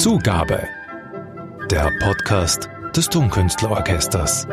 Zugabe. 0.00 0.66
Der 1.70 1.92
Podcast 2.00 2.70
des 2.96 3.10
Tonkünstlerorchesters. 3.10 4.46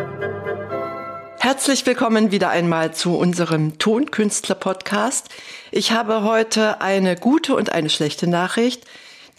Herzlich 1.39 1.85
willkommen 1.85 2.31
wieder 2.31 2.49
einmal 2.49 2.93
zu 2.93 3.17
unserem 3.17 3.77
Tonkünstler-Podcast. 3.79 5.29
Ich 5.71 5.93
habe 5.93 6.23
heute 6.23 6.81
eine 6.81 7.15
gute 7.15 7.55
und 7.55 7.71
eine 7.71 7.89
schlechte 7.89 8.27
Nachricht. 8.27 8.83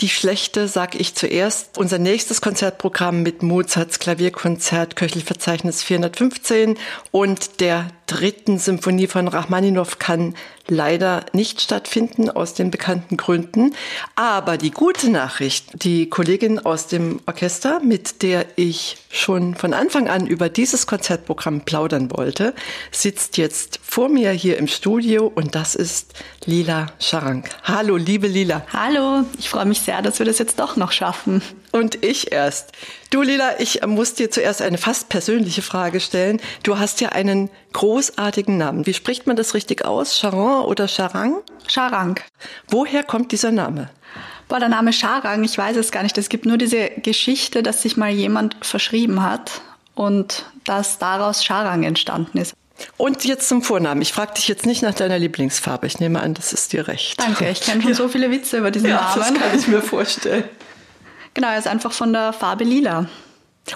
Die 0.00 0.08
schlechte 0.08 0.66
sag 0.66 0.94
ich 0.94 1.14
zuerst. 1.14 1.76
Unser 1.76 1.98
nächstes 1.98 2.40
Konzertprogramm 2.40 3.22
mit 3.22 3.43
Mozarts 3.43 3.98
Klavierkonzert 3.98 4.96
Köchelverzeichnis 4.96 5.82
415 5.82 6.79
und 7.11 7.61
der 7.61 7.90
dritten 8.09 8.59
Symphonie 8.59 9.06
von 9.06 9.29
Rachmaninow 9.29 9.98
kann 9.98 10.34
leider 10.66 11.27
nicht 11.32 11.61
stattfinden 11.61 12.30
aus 12.30 12.54
den 12.54 12.70
bekannten 12.70 13.16
Gründen. 13.16 13.75
Aber 14.16 14.57
die 14.57 14.70
gute 14.70 15.11
Nachricht, 15.11 15.84
die 15.84 16.08
Kollegin 16.08 16.58
aus 16.58 16.89
dem 16.89 17.21
Orchester, 17.26 17.81
mit 17.81 18.22
der 18.22 18.46
ich 18.57 18.96
schon 19.11 19.54
von 19.54 19.72
Anfang 19.72 20.08
an 20.08 20.26
über 20.26 20.48
dieses 20.48 20.86
Konzertprogramm 20.86 21.62
plaudern 21.62 22.11
wollte, 22.11 22.54
sitzt 22.90 23.36
jetzt 23.36 23.79
vor 23.82 24.09
mir 24.09 24.31
hier 24.32 24.56
im 24.59 24.68
Studio 24.68 25.31
und 25.32 25.54
das 25.54 25.75
ist 25.75 26.14
Lila 26.45 26.86
Scharank. 26.98 27.48
Hallo, 27.64 27.96
liebe 27.96 28.26
Lila. 28.26 28.67
Hallo, 28.72 29.25
ich 29.39 29.48
freue 29.48 29.67
mich 29.67 29.81
sehr, 29.81 30.03
dass 30.03 30.18
wir 30.18 30.26
das 30.26 30.39
jetzt 30.39 30.59
doch 30.59 30.76
noch 30.76 30.93
schaffen. 30.93 31.43
Und 31.71 32.05
ich 32.05 32.33
erst. 32.33 32.72
Du, 33.11 33.22
Lila, 33.22 33.61
ich 33.61 33.86
muss 33.86 34.14
dir 34.14 34.31
zuerst 34.31 34.62
eine 34.62 34.78
fast 34.78 35.09
persönliche 35.09 35.62
Frage 35.62 36.00
stellen. 36.00 36.41
Du 36.62 36.78
hast 36.78 37.00
ja 37.00 37.11
einen 37.11 37.50
großartigen 37.75 38.56
Namen. 38.56 38.86
Wie 38.86 38.95
spricht 38.95 39.27
man 39.27 39.36
das 39.36 39.55
richtig 39.55 39.84
aus? 39.84 40.19
Charon 40.19 40.64
oder 40.64 40.89
Charang? 40.89 41.42
Charang. 41.67 42.19
Woher 42.69 43.03
kommt 43.03 43.33
dieser 43.33 43.50
Name? 43.50 43.91
Boah, 44.48 44.61
der 44.61 44.70
Name 44.70 44.95
Charang, 44.95 45.45
ich 45.45 45.59
weiß 45.59 45.77
es 45.77 45.92
gar 45.92 46.03
nicht. 46.03 46.17
Es 46.17 46.31
gibt 46.31 46.47
nur 46.47 46.56
diese 46.56 46.89
Geschichte, 47.03 47.62
dass 47.62 47.83
sich 47.83 47.98
mal 47.98 48.11
jemand 48.11 48.57
verschrieben 48.62 49.23
hat 49.23 49.61
und 49.95 50.47
dass 50.64 50.98
daraus 50.98 51.45
Charang 51.45 51.83
entstanden 51.83 52.39
ist. 52.39 52.55
Und 52.97 53.25
jetzt 53.25 53.48
zum 53.48 53.62
Vornamen. 53.62 54.01
Ich 54.03 54.12
frage 54.12 54.35
dich 54.35 54.48
jetzt 54.48 54.64
nicht 54.64 54.83
nach 54.83 54.95
deiner 54.95 55.19
Lieblingsfarbe. 55.19 55.87
Ich 55.87 56.01
nehme 56.01 56.20
an, 56.20 56.35
das 56.35 56.53
ist 56.53 56.73
dir 56.73 56.89
recht. 56.89 57.20
Danke, 57.20 57.51
ich 57.51 57.61
kenne 57.61 57.83
schon 57.83 57.91
ja. 57.92 57.97
so 57.97 58.09
viele 58.09 58.31
Witze 58.31 58.59
über 58.59 58.70
diesen 58.70 58.89
ja, 58.89 59.01
Namen. 59.17 59.35
Das 59.35 59.35
kann 59.35 59.59
ich 59.59 59.67
mir 59.67 59.83
vorstellen. 59.83 60.45
Genau, 61.39 61.53
er 61.53 61.58
ist 61.58 61.69
einfach 61.69 61.92
von 61.92 62.12
der 62.12 62.33
Farbe 62.33 62.64
lila. 62.64 63.06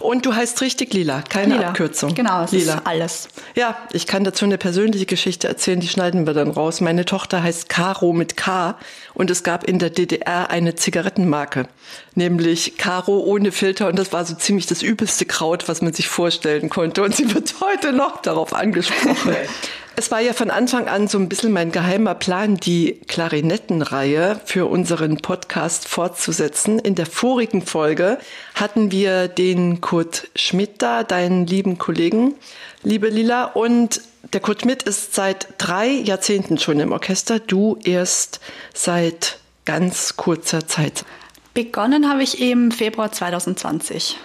Und 0.01 0.27
du 0.27 0.35
heißt 0.35 0.61
richtig 0.63 0.93
Lila, 0.95 1.23
keine 1.23 1.55
Lila. 1.55 1.69
Abkürzung. 1.69 2.13
Genau, 2.13 2.43
es 2.43 2.51
Lila. 2.51 2.75
ist 2.75 2.87
alles. 2.89 3.29
Ja, 3.55 3.77
ich 3.93 4.09
kann 4.09 4.25
dazu 4.25 4.45
eine 4.45 4.59
persönliche 4.59 5.07
Geschichte 5.07 5.47
erzählen, 5.47 5.79
die 5.79 5.87
schneiden 5.87 6.27
wir 6.27 6.35
dann 6.35 6.51
raus. 6.51 6.81
Meine 6.81 7.05
Tochter 7.05 7.41
heißt 7.41 7.69
Caro 7.69 8.13
mit 8.13 8.37
K 8.37 8.77
und 9.15 9.31
es 9.31 9.45
gab 9.45 9.63
in 9.63 9.79
der 9.79 9.91
DDR 9.91 10.51
eine 10.51 10.75
Zigarettenmarke, 10.75 11.69
nämlich 12.17 12.79
Caro 12.79 13.21
ohne 13.21 13.53
Filter 13.53 13.87
und 13.87 13.97
das 13.97 14.13
war 14.13 14.25
so 14.25 14.35
ziemlich 14.35 14.67
das 14.67 14.83
übelste 14.83 15.25
Kraut, 15.25 15.69
was 15.69 15.83
man 15.83 15.93
sich 15.93 16.09
vorstellen 16.09 16.69
konnte 16.69 17.05
und 17.05 17.15
sie 17.15 17.33
wird 17.33 17.55
heute 17.61 17.93
noch 17.93 18.23
darauf 18.23 18.55
angesprochen. 18.55 19.37
Es 19.95 20.11
war 20.11 20.21
ja 20.21 20.33
von 20.33 20.51
Anfang 20.51 20.89
an 20.89 21.07
so 21.07 21.19
ein 21.19 21.29
bisschen 21.29 21.53
mein 21.53 21.71
geheimer 21.71 22.15
Plan, 22.15 22.57
die 22.57 22.99
Klarinettenreihe 23.09 24.41
für 24.47 24.67
unseren 24.67 25.19
Podcast 25.19 25.87
fortzusetzen. 25.87 26.79
In 26.79 26.95
der 26.95 27.05
vorigen 27.05 27.61
Folge 27.61 28.19
hatten 28.55 28.91
wir 28.91 29.29
den 29.29 29.83
Kurt 29.83 30.29
Schmidt 30.35 30.81
da, 30.81 31.03
deinen 31.03 31.47
lieben 31.47 31.77
Kollegen, 31.77 32.35
liebe 32.83 33.11
Lila. 33.11 33.45
Und 33.45 34.01
der 34.33 34.41
Kurt 34.41 34.63
Schmidt 34.63 34.83
ist 34.85 35.15
seit 35.15 35.49
drei 35.59 35.89
Jahrzehnten 35.89 36.57
schon 36.59 36.81
im 36.81 36.93
Orchester, 36.93 37.39
du 37.39 37.79
erst 37.85 38.41
seit 38.73 39.39
ganz 39.67 40.17
kurzer 40.17 40.67
Zeit. 40.67 41.05
Begonnen 41.53 42.09
habe 42.09 42.23
ich 42.23 42.41
im 42.41 42.71
Februar 42.71 43.13
2020. 43.13 44.17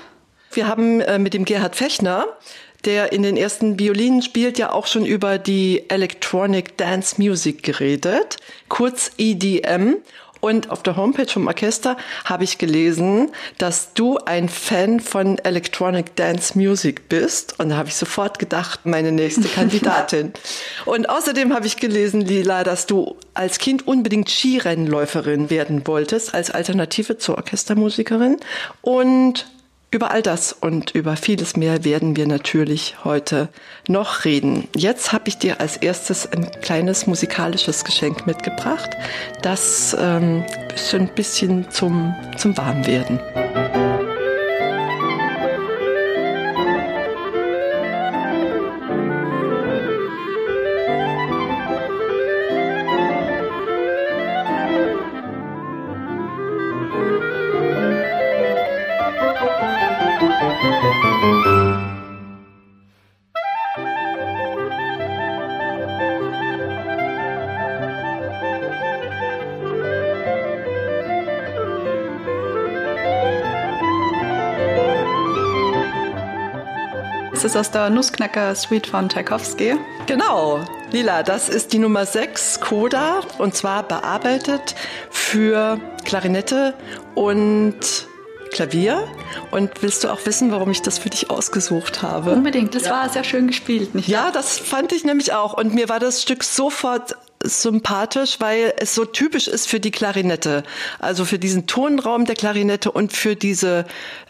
Wir 0.53 0.67
haben 0.67 1.01
äh, 1.01 1.19
mit 1.19 1.33
dem 1.33 1.43
Gerhard 1.43 1.75
Fechner 1.75 2.25
der 2.85 3.11
in 3.11 3.23
den 3.23 3.37
ersten 3.37 3.79
Violinen 3.79 4.21
spielt, 4.21 4.57
ja 4.57 4.71
auch 4.71 4.87
schon 4.87 5.05
über 5.05 5.37
die 5.37 5.83
Electronic 5.89 6.77
Dance 6.77 7.15
Music 7.17 7.63
geredet, 7.63 8.37
kurz 8.69 9.11
EDM. 9.17 9.97
Und 10.39 10.69
auf 10.69 10.83
der 10.83 10.95
Homepage 10.95 11.27
vom 11.27 11.47
Orchester 11.47 11.97
habe 12.23 12.43
ich 12.43 12.59
gelesen, 12.59 13.31
dass 13.57 13.93
du 13.93 14.17
ein 14.19 14.49
Fan 14.49 14.99
von 14.99 15.39
Electronic 15.39 16.15
Dance 16.15 16.55
Music 16.57 17.09
bist. 17.09 17.59
Und 17.59 17.69
da 17.69 17.77
habe 17.77 17.89
ich 17.89 17.95
sofort 17.95 18.37
gedacht, 18.37 18.85
meine 18.85 19.11
nächste 19.11 19.47
Kandidatin. 19.47 20.33
Und 20.85 21.09
außerdem 21.09 21.53
habe 21.53 21.65
ich 21.65 21.77
gelesen, 21.77 22.21
Lila, 22.21 22.63
dass 22.63 22.85
du 22.85 23.17
als 23.33 23.57
Kind 23.57 23.87
unbedingt 23.87 24.29
Skirennläuferin 24.29 25.49
werden 25.49 25.87
wolltest, 25.87 26.35
als 26.35 26.51
Alternative 26.51 27.17
zur 27.17 27.37
Orchestermusikerin. 27.37 28.37
Und 28.81 29.47
über 29.89 30.11
all 30.11 30.21
das 30.21 30.51
und 30.51 30.91
über 30.91 31.15
vieles 31.15 31.55
mehr 31.55 31.83
werden 31.85 32.15
wir 32.15 32.27
natürlich 32.27 33.03
heute 33.03 33.49
noch 33.87 34.25
reden. 34.25 34.67
Jetzt 34.75 35.13
habe 35.13 35.29
ich 35.29 35.37
dir 35.37 35.61
als 35.61 35.77
erstes 35.77 36.29
ein 36.31 36.51
kleines 36.61 37.07
musikalisches 37.07 37.85
Geschenk 37.85 38.27
mitgebracht, 38.27 38.89
das 39.41 39.95
ähm, 39.99 40.43
ein 40.93 41.07
bisschen 41.15 41.69
zum, 41.71 42.13
zum 42.37 42.57
Warmwerden. 42.57 43.19
Ist 77.47 77.55
aus 77.55 77.71
der 77.71 77.89
Nussknacker 77.89 78.53
Suite 78.55 78.87
von 78.87 79.07
Tchaikovsky. 79.07 79.75
Genau. 80.05 80.59
Lila, 80.91 81.23
das 81.23 81.47
ist 81.47 81.71
die 81.71 81.79
Nummer 81.79 82.05
6 82.05 82.59
Coda 82.59 83.21
und 83.37 83.55
zwar 83.55 83.83
bearbeitet 83.83 84.75
für 85.09 85.79
Klarinette 86.03 86.73
und 87.15 87.79
Klavier. 88.51 89.07
Und 89.51 89.81
willst 89.81 90.03
du 90.03 90.09
auch 90.09 90.25
wissen, 90.25 90.51
warum 90.51 90.71
ich 90.71 90.81
das 90.81 90.99
für 90.99 91.09
dich 91.09 91.29
ausgesucht 91.29 92.01
habe? 92.01 92.31
Unbedingt. 92.31 92.75
Das 92.75 92.83
ja. 92.83 92.91
war 92.91 93.09
sehr 93.09 93.23
schön 93.23 93.47
gespielt, 93.47 93.95
nicht? 93.95 94.09
Ja, 94.09 94.29
das 94.31 94.59
fand 94.59 94.91
ich 94.91 95.05
nämlich 95.05 95.31
auch. 95.31 95.53
Und 95.53 95.73
mir 95.73 95.87
war 95.87 96.01
das 96.01 96.21
Stück 96.21 96.43
sofort 96.43 97.15
sympathisch, 97.47 98.39
weil 98.39 98.73
es 98.77 98.95
so 98.95 99.05
typisch 99.05 99.47
ist 99.47 99.67
für 99.67 99.79
die 99.79 99.91
Klarinette. 99.91 100.63
Also 100.99 101.25
für 101.25 101.39
diesen 101.39 101.67
Tonraum 101.67 102.25
der 102.25 102.35
Klarinette 102.35 102.91
und 102.91 103.13
für 103.13 103.35
diese 103.35 103.85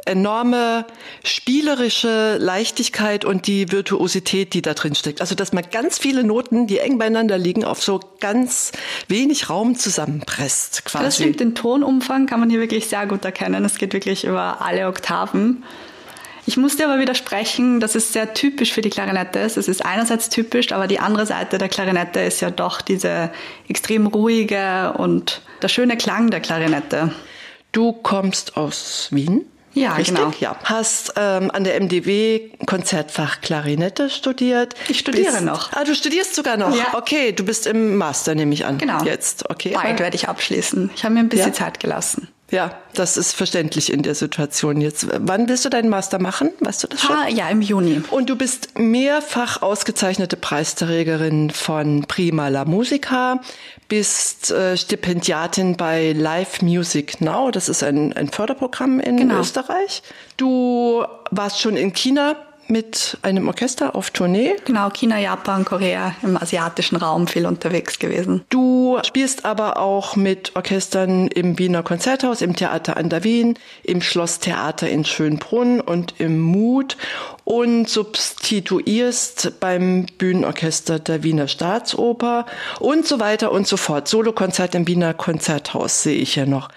enorme 0.06 0.86
spielerische 1.24 2.38
Leichtigkeit 2.38 3.26
und 3.26 3.48
die 3.48 3.72
Virtuosität, 3.72 4.54
die 4.54 4.62
da 4.62 4.74
drin 4.74 4.96
steckt. 4.96 5.22
Also, 5.22 5.36
dass 5.36 5.54
man 5.54 5.66
ganz 5.70 6.00
viele 6.00 6.24
Noten, 6.24 6.68
die 6.68 6.80
eng 6.80 6.98
beieinander 6.98 7.38
liegen, 7.38 7.64
auf 7.64 7.84
so 7.84 8.00
ganz 8.20 8.72
wenig 9.08 9.50
Raum 9.50 9.76
zusammenpresst, 9.76 10.86
quasi. 10.86 11.04
Das 11.04 11.16
stimmt, 11.16 11.40
den 11.40 11.56
Tonumfang 11.56 12.26
kann 12.26 12.40
man 12.40 12.50
hier 12.50 12.60
wirklich 12.60 12.88
sehr 12.88 13.06
gut 13.06 13.26
erkennen. 13.26 13.66
Es 13.66 13.78
geht 13.78 13.94
wirklich 13.94 14.24
über 14.24 14.62
alle 14.62 14.88
Oktaven. 14.88 15.64
Ich 16.48 16.56
muss 16.56 16.78
dir 16.78 16.86
aber 16.88 17.00
widersprechen, 17.02 17.82
dass 17.82 17.94
es 17.96 18.14
sehr 18.14 18.34
typisch 18.34 18.72
für 18.72 18.82
die 18.82 18.90
Klarinette 18.90 19.40
ist. 19.40 19.58
Es 19.58 19.68
ist 19.68 19.86
einerseits 19.86 20.30
typisch, 20.30 20.72
aber 20.72 20.88
die 20.88 20.98
andere 20.98 21.26
Seite 21.26 21.58
der 21.58 21.68
Klarinette 21.68 22.22
ist 22.22 22.40
ja 22.40 22.52
doch 22.52 22.80
diese 22.80 23.32
extrem 23.68 24.08
ruhige 24.08 24.94
und 24.98 25.42
der 25.62 25.68
schöne 25.68 25.98
Klang 25.98 26.30
der 26.30 26.40
Klarinette. 26.40 27.12
Du 27.74 27.92
kommst 27.92 28.56
aus 28.56 29.10
Wien? 29.12 29.46
Ja, 29.74 29.96
Richtig? 29.96 30.16
genau. 30.16 30.32
Ja. 30.40 30.56
Hast 30.64 31.16
ähm, 31.18 31.52
an 31.52 31.66
der 31.66 31.82
MDW 31.82 32.50
Konzertfach 32.66 33.42
Klarinette 33.42 34.10
studiert. 34.10 34.74
Ich 34.88 35.00
studiere 35.00 35.34
bist, 35.34 35.44
noch. 35.44 35.74
Ah, 35.74 35.84
du 35.84 35.94
studierst 35.94 36.34
sogar 36.34 36.56
noch? 36.56 36.74
Ja. 36.74 36.94
Okay, 36.94 37.34
du 37.34 37.44
bist 37.44 37.68
im 37.68 37.98
Master, 37.98 38.36
nehme 38.36 38.54
ich 38.54 38.66
an. 38.66 38.78
Genau. 38.78 39.04
Jetzt, 39.04 39.50
okay. 39.50 39.74
Bald 39.74 40.00
werde 40.00 40.16
ich 40.16 40.30
abschließen. 40.30 40.92
Ich 40.96 41.04
habe 41.04 41.14
mir 41.14 41.20
ein 41.20 41.30
bisschen 41.30 41.48
ja? 41.50 41.54
Zeit 41.54 41.82
gelassen. 41.82 42.30
Ja, 42.50 42.78
das 42.94 43.18
ist 43.18 43.34
verständlich 43.34 43.92
in 43.92 44.04
der 44.04 44.16
Situation 44.16 44.80
jetzt. 44.80 45.08
Wann 45.20 45.50
willst 45.50 45.66
du 45.66 45.70
deinen 45.70 45.90
Master 45.90 46.18
machen? 46.18 46.52
Weißt 46.62 46.82
du 46.82 46.88
das 46.88 47.02
schon? 47.02 47.16
Ah, 47.16 47.28
ja, 47.28 47.50
im 47.50 47.62
Juni. 47.62 48.02
Und 48.10 48.30
du 48.30 48.38
bist 48.38 48.80
mehrfach 48.80 49.62
ausgezeichnete 49.62 50.38
Preisträgerin 50.38 51.50
von 51.50 52.06
Prima 52.08 52.48
la 52.48 52.64
Musica, 52.64 53.42
bist 53.90 54.52
äh, 54.52 54.78
Stipendiatin 54.78 55.76
bei 55.76 56.14
Live 56.14 56.62
Music 56.62 57.20
Now. 57.20 57.52
Das 57.52 57.68
ist 57.68 57.84
ein, 57.84 58.14
ein 58.14 58.30
Förderprogramm 58.30 59.02
in 59.02 59.18
genau. 59.18 59.42
Österreich. 59.42 60.02
Du 60.38 61.04
warst 61.32 61.60
schon 61.60 61.76
in 61.76 61.94
China 61.94 62.38
mit 62.70 63.18
einem 63.22 63.48
Orchester 63.48 63.96
auf 63.96 64.12
Tournee. 64.12 64.56
Genau, 64.66 64.90
China, 64.90 65.20
Japan, 65.20 65.66
Korea, 65.66 66.16
im 66.24 66.38
asiatischen 66.38 66.96
Raum 66.96 67.28
viel 67.28 67.46
unterwegs 67.46 68.00
gewesen. 68.00 68.44
Du 68.50 69.00
spielst 69.06 69.46
aber 69.46 69.78
auch 69.78 70.16
mit 70.16 70.56
Orchestern 70.56 71.28
im 71.28 71.58
Wiener 71.60 71.84
Konzerthaus, 71.84 72.42
im 72.42 72.56
Theater 72.56 72.98
an 72.98 73.10
der 73.10 73.24
Wien, 73.24 73.58
im 73.84 74.02
Schlosstheater 74.02 74.90
in 74.90 75.06
Schönbrunn 75.06 75.82
und 75.82 76.16
im 76.20 76.40
Mut 76.40 76.98
und 77.44 77.88
substituierst 77.88 79.60
beim 79.60 80.06
Bühnenorchester 80.18 81.00
der 81.00 81.24
Wiener 81.24 81.48
Staatsoper 81.48 82.46
und 82.80 83.08
so 83.08 83.20
weiter 83.20 83.52
und 83.52 83.68
so 83.68 83.78
fort. 83.78 84.08
Solokonzert 84.08 84.76
im 84.76 84.88
Wiener 84.88 85.14
Konzerthaus 85.14 86.04
sehe 86.04 86.18
ich 86.18 86.36
ja 86.36 86.46
noch. 86.46 86.70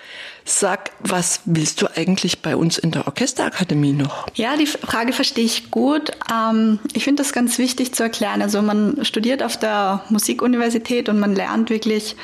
Sag, 0.45 0.91
was 1.01 1.41
willst 1.45 1.83
du 1.83 1.87
eigentlich 1.95 2.43
bei 2.43 2.57
uns 2.57 2.79
in 2.79 2.91
der 2.91 3.07
Orchesterakademie 3.07 3.93
noch? 3.93 4.27
Ja, 4.35 4.57
die 4.57 4.67
Frage 4.67 5.13
verstehe 5.13 5.45
ich 5.45 5.71
gut. 5.71 6.11
Ähm, 6.33 6.79
ich 6.93 7.05
finde 7.05 7.23
das 7.23 7.33
ganz 7.33 7.59
wichtig 7.59 7.95
zu 7.95 8.03
erklären. 8.03 8.43
Also 8.43 8.63
man 8.63 9.05
studiert 9.05 9.43
auf 9.43 9.57
der 9.57 10.03
Musikuniversität 10.09 11.09
und 11.09 11.21
man 11.21 11.35
lernt 11.35 11.71
wirklich 11.71 12.17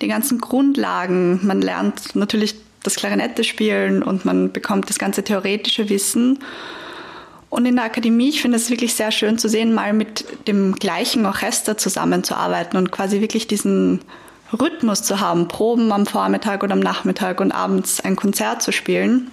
die 0.00 0.08
ganzen 0.08 0.40
Grundlagen. 0.40 1.40
Man 1.46 1.60
lernt 1.60 2.14
natürlich 2.14 2.54
das 2.82 2.96
Klarinette 2.96 3.44
spielen 3.44 4.02
und 4.02 4.24
man 4.24 4.52
bekommt 4.52 4.88
das 4.88 4.98
ganze 4.98 5.24
theoretische 5.24 5.88
Wissen. 5.88 6.38
Und 7.50 7.66
in 7.66 7.76
der 7.76 7.84
Akademie, 7.84 8.30
ich 8.30 8.42
finde 8.42 8.56
es 8.56 8.68
wirklich 8.68 8.94
sehr 8.94 9.12
schön 9.12 9.38
zu 9.38 9.48
sehen, 9.48 9.74
mal 9.74 9.92
mit 9.92 10.24
dem 10.48 10.74
gleichen 10.74 11.24
Orchester 11.24 11.78
zusammenzuarbeiten 11.78 12.76
und 12.76 12.90
quasi 12.90 13.20
wirklich 13.20 13.46
diesen 13.46 14.00
Rhythmus 14.54 15.02
zu 15.02 15.20
haben, 15.20 15.48
Proben 15.48 15.92
am 15.92 16.06
Vormittag 16.06 16.62
oder 16.62 16.72
am 16.72 16.80
Nachmittag 16.80 17.40
und 17.40 17.52
abends 17.52 18.00
ein 18.00 18.16
Konzert 18.16 18.62
zu 18.62 18.72
spielen. 18.72 19.30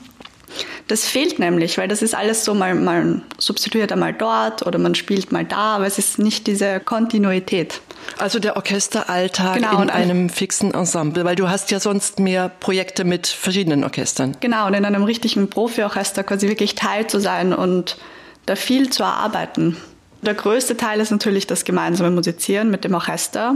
Das 0.88 1.06
fehlt 1.06 1.40
nämlich, 1.40 1.78
weil 1.78 1.88
das 1.88 2.02
ist 2.02 2.14
alles 2.14 2.44
so, 2.44 2.54
mal, 2.54 2.76
man 2.76 3.24
substituiert 3.38 3.92
einmal 3.92 4.14
dort 4.14 4.66
oder 4.66 4.78
man 4.78 4.96
spielt 4.96 5.32
mal 5.32 5.46
da, 5.46 5.76
aber 5.76 5.86
es 5.86 5.98
ist 5.98 6.20
nicht 6.20 6.48
diese 6.48 6.80
Kontinuität. 6.82 7.82
Also 8.18 8.40
der 8.40 8.56
Orchesteralltag 8.58 9.56
genau, 9.56 9.82
in 9.82 9.90
einem 9.90 10.30
fixen 10.30 10.74
Ensemble, 10.74 11.24
weil 11.24 11.36
du 11.36 11.50
hast 11.50 11.72
ja 11.72 11.80
sonst 11.80 12.20
mehr 12.20 12.50
Projekte 12.50 13.04
mit 13.04 13.28
verschiedenen 13.28 13.84
Orchestern. 13.84 14.36
Genau, 14.42 14.68
und 14.68 14.74
in 14.74 14.84
einem 14.84 15.04
richtigen 15.04 15.50
Profi-Orchester 15.50 16.24
quasi 16.24 16.50
wirklich 16.50 16.76
Teil 16.76 17.08
zu 17.08 17.20
sein 17.20 17.54
und 17.54 17.98
da 18.46 18.56
viel 18.56 18.90
zu 18.90 19.04
erarbeiten. 19.04 19.78
Der 20.22 20.34
größte 20.34 20.78
Teil 20.78 21.00
ist 21.00 21.12
natürlich 21.12 21.48
das 21.48 21.64
gemeinsame 21.64 22.12
Musizieren 22.12 22.70
mit 22.70 22.84
dem 22.84 22.94
Orchester. 22.94 23.56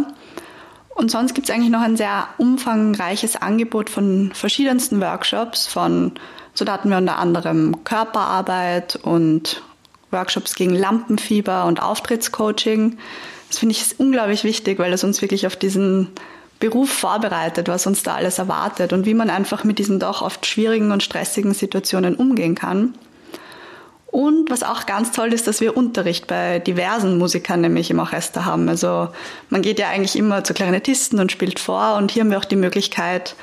Und 0.95 1.11
sonst 1.11 1.35
gibt 1.35 1.49
es 1.49 1.53
eigentlich 1.53 1.69
noch 1.69 1.81
ein 1.81 1.97
sehr 1.97 2.29
umfangreiches 2.37 3.35
Angebot 3.35 3.89
von 3.89 4.31
verschiedensten 4.33 5.01
Workshops. 5.01 5.67
Von, 5.67 6.13
so 6.53 6.63
da 6.63 6.71
hatten 6.73 6.89
wir 6.89 6.97
unter 6.97 7.19
anderem 7.19 7.83
Körperarbeit 7.83 8.95
und 9.03 9.61
Workshops 10.11 10.55
gegen 10.55 10.73
Lampenfieber 10.73 11.65
und 11.65 11.81
Auftrittscoaching. 11.81 12.97
Das 13.49 13.59
finde 13.59 13.75
ich 13.75 13.99
unglaublich 13.99 14.45
wichtig, 14.45 14.79
weil 14.79 14.93
es 14.93 15.03
uns 15.03 15.21
wirklich 15.21 15.45
auf 15.45 15.57
diesen 15.57 16.11
Beruf 16.61 16.89
vorbereitet, 16.89 17.67
was 17.67 17.85
uns 17.85 18.03
da 18.03 18.15
alles 18.15 18.39
erwartet 18.39 18.93
und 18.93 19.05
wie 19.05 19.13
man 19.13 19.29
einfach 19.29 19.65
mit 19.65 19.79
diesen 19.79 19.99
doch 19.99 20.21
oft 20.21 20.45
schwierigen 20.45 20.93
und 20.93 21.03
stressigen 21.03 21.53
Situationen 21.53 22.15
umgehen 22.15 22.55
kann. 22.55 22.93
Und 24.07 24.49
was 24.49 24.63
auch 24.63 24.85
ganz 24.85 25.11
toll 25.11 25.33
ist, 25.33 25.47
dass 25.47 25.59
wir 25.59 25.75
Unterricht 25.75 26.27
bei 26.27 26.59
diversen 26.59 27.17
Musikern 27.17 27.61
nämlich 27.61 27.91
im 27.91 27.99
Orchester 27.99 28.45
haben. 28.45 28.69
Also 28.69 29.09
man 29.49 29.61
geht 29.61 29.77
ja 29.77 29.89
eigentlich 29.89 30.15
immer 30.15 30.43
zu 30.43 30.53
Klarinettisten 30.53 31.19
und 31.19 31.31
spielt 31.31 31.59
vor 31.59 31.95
und 31.95 32.11
hier 32.11 32.23
haben 32.23 32.31
wir 32.31 32.37
auch 32.37 32.45
die 32.45 32.55
Möglichkeit, 32.55 33.35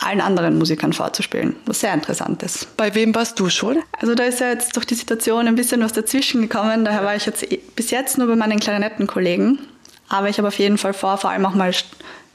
allen 0.00 0.20
anderen 0.20 0.58
Musikern 0.58 0.92
vorzuspielen, 0.92 1.56
was 1.66 1.80
sehr 1.80 1.92
interessant 1.92 2.42
ist. 2.42 2.76
Bei 2.76 2.94
wem 2.94 3.14
warst 3.14 3.40
du 3.40 3.50
schon? 3.50 3.78
Also 3.98 4.14
da 4.14 4.24
ist 4.24 4.40
ja 4.40 4.50
jetzt 4.50 4.76
durch 4.76 4.86
die 4.86 4.94
Situation 4.94 5.48
ein 5.48 5.56
bisschen 5.56 5.82
was 5.82 5.92
dazwischen 5.92 6.42
gekommen. 6.42 6.84
Daher 6.84 7.04
war 7.04 7.16
ich 7.16 7.26
jetzt 7.26 7.44
bis 7.74 7.90
jetzt 7.90 8.18
nur 8.18 8.28
bei 8.28 8.36
meinen 8.36 8.60
Klarinettenkollegen. 8.60 9.58
Aber 10.08 10.28
ich 10.28 10.38
habe 10.38 10.48
auf 10.48 10.58
jeden 10.58 10.78
Fall 10.78 10.94
vor, 10.94 11.18
vor 11.18 11.30
allem 11.30 11.44
auch 11.44 11.54
mal 11.54 11.72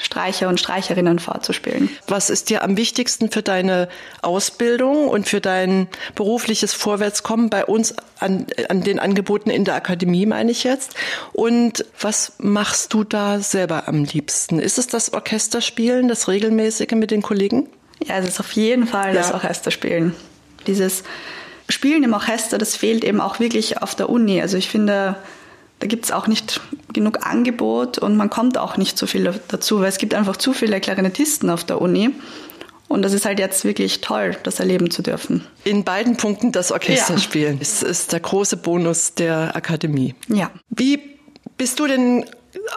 Streicher 0.04 0.50
und 0.50 0.60
Streicherinnen 0.60 1.18
vorzuspielen. 1.18 1.90
Was 2.08 2.30
ist 2.30 2.50
dir 2.50 2.64
am 2.64 2.76
wichtigsten 2.76 3.32
für 3.32 3.42
deine 3.42 3.88
Ausbildung 4.22 5.08
und 5.08 5.28
für 5.28 5.40
dein 5.40 5.88
berufliches 6.14 6.74
Vorwärtskommen 6.74 7.50
bei 7.50 7.66
uns 7.66 7.96
an, 8.20 8.46
an 8.68 8.84
den 8.84 9.00
Angeboten 9.00 9.50
in 9.50 9.64
der 9.64 9.76
Akademie, 9.76 10.26
meine 10.26 10.52
ich 10.52 10.66
jetzt? 10.66 10.96
Und 11.32 11.86
was 12.00 12.34
machst 12.38 12.94
du 12.94 13.06
da 13.06 13.40
selber 13.40 13.88
am 13.88 14.04
liebsten? 14.04 14.60
Ist 14.60 14.78
es 14.78 14.88
das 14.88 15.14
Orchesterspielen, 15.14 16.10
das 16.10 16.28
regelmäßige 16.28 16.92
mit 16.92 17.10
den 17.10 17.22
Kollegen? 17.22 17.70
Ja, 18.06 18.18
es 18.18 18.28
ist 18.28 18.40
auf 18.42 18.52
jeden 18.52 18.88
Fall 18.88 19.16
ja. 19.16 19.22
das 19.22 19.32
Orchesterspielen. 19.32 20.14
Dieses 20.68 21.04
Spielen 21.70 22.04
im 22.04 22.14
Orchester, 22.14 22.58
das 22.58 22.76
fehlt 22.76 23.06
eben 23.06 23.22
auch 23.22 23.40
wirklich 23.40 23.82
auf 23.82 23.96
der 23.96 24.10
Uni. 24.10 24.42
Also 24.42 24.58
ich 24.58 24.70
finde, 24.70 25.16
da 25.84 25.88
gibt 25.88 26.06
es 26.06 26.12
auch 26.12 26.28
nicht 26.28 26.62
genug 26.94 27.28
Angebot 27.28 27.98
und 27.98 28.16
man 28.16 28.30
kommt 28.30 28.58
auch 28.58 28.78
nicht 28.78 28.98
so 28.98 29.06
viel 29.06 29.38
dazu, 29.50 29.82
weil 29.82 29.90
es 29.90 29.98
gibt 29.98 30.14
einfach 30.14 30.38
zu 30.38 30.54
viele 30.54 30.80
Klarinettisten 30.80 31.50
auf 31.50 31.66
der 31.66 31.82
Uni. 31.82 32.12
Und 32.88 33.02
das 33.02 33.12
ist 33.12 33.26
halt 33.26 33.38
jetzt 33.38 33.66
wirklich 33.66 34.00
toll, 34.00 34.38
das 34.44 34.62
erleben 34.62 34.92
zu 34.92 35.02
dürfen. 35.02 35.46
In 35.66 35.84
beiden 35.84 36.16
Punkten 36.16 36.54
das 36.54 36.72
Orchester 36.72 37.16
ja. 37.16 37.20
spielen. 37.20 37.60
Das 37.60 37.84
ist 37.84 38.14
der 38.14 38.22
große 38.22 38.56
Bonus 38.56 39.14
der 39.16 39.58
Akademie. 39.58 40.16
Ja. 40.30 40.52
Wie 40.70 41.02
bist 41.58 41.82
du 41.82 41.88
denn 41.88 42.24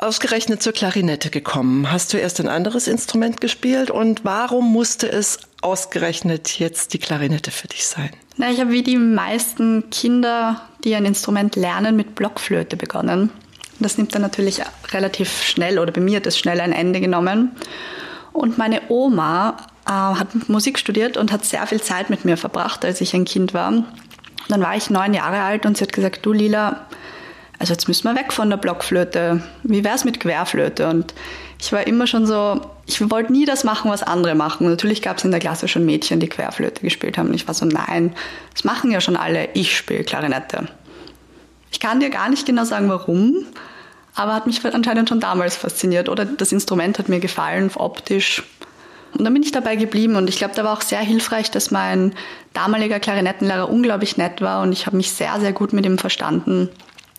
ausgerechnet 0.00 0.62
zur 0.62 0.72
Klarinette 0.72 1.30
gekommen? 1.30 1.90
Hast 1.90 2.12
du 2.12 2.18
erst 2.18 2.40
ein 2.40 2.48
anderes 2.48 2.88
Instrument 2.88 3.40
gespielt 3.40 3.90
und 3.90 4.24
warum 4.24 4.72
musste 4.72 5.10
es 5.10 5.38
ausgerechnet 5.62 6.58
jetzt 6.58 6.94
die 6.94 6.98
Klarinette 6.98 7.50
für 7.50 7.68
dich 7.68 7.86
sein? 7.86 8.10
Na, 8.36 8.50
ich 8.50 8.60
habe 8.60 8.70
wie 8.70 8.82
die 8.82 8.98
meisten 8.98 9.88
Kinder, 9.90 10.60
die 10.84 10.94
ein 10.94 11.04
Instrument 11.04 11.56
lernen, 11.56 11.96
mit 11.96 12.14
Blockflöte 12.14 12.76
begonnen. 12.76 13.30
Das 13.78 13.98
nimmt 13.98 14.14
dann 14.14 14.22
natürlich 14.22 14.62
relativ 14.90 15.42
schnell 15.42 15.78
oder 15.78 15.92
bei 15.92 16.00
mir 16.00 16.16
hat 16.16 16.26
es 16.26 16.38
schnell 16.38 16.60
ein 16.60 16.72
Ende 16.72 17.00
genommen. 17.00 17.52
Und 18.32 18.58
meine 18.58 18.82
Oma 18.88 19.56
äh, 19.86 19.90
hat 19.90 20.48
Musik 20.48 20.78
studiert 20.78 21.16
und 21.16 21.32
hat 21.32 21.44
sehr 21.44 21.66
viel 21.66 21.80
Zeit 21.80 22.10
mit 22.10 22.24
mir 22.24 22.36
verbracht, 22.36 22.84
als 22.84 23.00
ich 23.00 23.14
ein 23.14 23.24
Kind 23.24 23.54
war. 23.54 23.84
Dann 24.48 24.60
war 24.60 24.76
ich 24.76 24.90
neun 24.90 25.14
Jahre 25.14 25.40
alt 25.42 25.66
und 25.66 25.76
sie 25.76 25.84
hat 25.84 25.92
gesagt, 25.92 26.24
du 26.24 26.32
Lila, 26.32 26.86
also 27.58 27.72
jetzt 27.72 27.88
müssen 27.88 28.04
wir 28.04 28.14
weg 28.14 28.32
von 28.32 28.50
der 28.50 28.58
Blockflöte. 28.58 29.42
Wie 29.62 29.82
wäre 29.82 29.94
es 29.94 30.04
mit 30.04 30.20
Querflöte? 30.20 30.88
Und 30.88 31.14
ich 31.58 31.72
war 31.72 31.86
immer 31.86 32.06
schon 32.06 32.26
so, 32.26 32.60
ich 32.86 33.10
wollte 33.10 33.32
nie 33.32 33.46
das 33.46 33.64
machen, 33.64 33.90
was 33.90 34.02
andere 34.02 34.34
machen. 34.34 34.68
Natürlich 34.68 35.00
gab 35.00 35.18
es 35.18 35.24
in 35.24 35.30
der 35.30 35.40
Klasse 35.40 35.66
schon 35.68 35.86
Mädchen, 35.86 36.20
die 36.20 36.28
Querflöte 36.28 36.82
gespielt 36.82 37.16
haben. 37.16 37.28
Und 37.28 37.34
ich 37.34 37.46
war 37.46 37.54
so, 37.54 37.64
nein, 37.64 38.14
das 38.52 38.64
machen 38.64 38.90
ja 38.90 39.00
schon 39.00 39.16
alle. 39.16 39.48
Ich 39.54 39.76
spiele 39.76 40.04
Klarinette. 40.04 40.68
Ich 41.70 41.80
kann 41.80 42.00
dir 42.00 42.10
gar 42.10 42.28
nicht 42.28 42.46
genau 42.46 42.64
sagen, 42.64 42.88
warum, 42.88 43.44
aber 44.14 44.34
hat 44.34 44.46
mich 44.46 44.64
anscheinend 44.64 45.08
schon 45.08 45.20
damals 45.20 45.56
fasziniert. 45.56 46.08
Oder 46.08 46.26
das 46.26 46.52
Instrument 46.52 46.98
hat 46.98 47.08
mir 47.08 47.20
gefallen, 47.20 47.70
optisch. 47.74 48.42
Und 49.16 49.24
dann 49.24 49.32
bin 49.32 49.42
ich 49.42 49.52
dabei 49.52 49.76
geblieben 49.76 50.16
und 50.16 50.28
ich 50.28 50.36
glaube, 50.36 50.54
da 50.54 50.62
war 50.62 50.74
auch 50.74 50.82
sehr 50.82 51.00
hilfreich, 51.00 51.50
dass 51.50 51.70
mein 51.70 52.14
damaliger 52.52 53.00
Klarinettenlehrer 53.00 53.70
unglaublich 53.70 54.18
nett 54.18 54.42
war 54.42 54.62
und 54.62 54.72
ich 54.72 54.84
habe 54.84 54.96
mich 54.96 55.10
sehr, 55.10 55.40
sehr 55.40 55.52
gut 55.52 55.72
mit 55.72 55.86
ihm 55.86 55.96
verstanden 55.96 56.68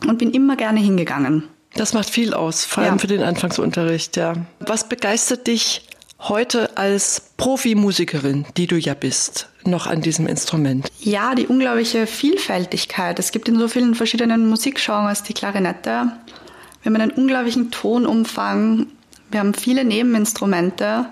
und 0.05 0.17
bin 0.17 0.31
immer 0.31 0.55
gerne 0.55 0.79
hingegangen. 0.79 1.43
Das 1.73 1.93
macht 1.93 2.09
viel 2.09 2.33
aus, 2.33 2.65
vor 2.65 2.83
allem 2.83 2.95
ja. 2.95 2.99
für 2.99 3.07
den 3.07 3.23
Anfangsunterricht, 3.23 4.17
ja. 4.17 4.33
Was 4.59 4.89
begeistert 4.89 5.47
dich 5.47 5.87
heute 6.19 6.75
als 6.77 7.21
Profimusikerin, 7.37 8.45
die 8.57 8.67
du 8.67 8.77
ja 8.77 8.93
bist, 8.93 9.49
noch 9.63 9.87
an 9.87 10.01
diesem 10.01 10.27
Instrument? 10.27 10.89
Ja, 10.99 11.35
die 11.35 11.47
unglaubliche 11.47 12.07
Vielfältigkeit. 12.07 13.19
Es 13.19 13.31
gibt 13.31 13.47
in 13.47 13.59
so 13.59 13.67
vielen 13.67 13.95
verschiedenen 13.95 14.49
Musikgenres 14.49 15.23
die 15.23 15.33
Klarinette. 15.33 16.11
Wir 16.81 16.91
haben 16.91 17.01
einen 17.01 17.11
unglaublichen 17.11 17.71
Tonumfang. 17.71 18.87
Wir 19.29 19.39
haben 19.39 19.53
viele 19.53 19.83
Nebeninstrumente. 19.83 21.05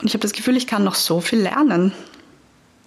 Und 0.00 0.08
ich 0.08 0.14
habe 0.14 0.22
das 0.22 0.32
Gefühl, 0.32 0.56
ich 0.56 0.66
kann 0.66 0.82
noch 0.82 0.96
so 0.96 1.20
viel 1.20 1.40
lernen. 1.40 1.92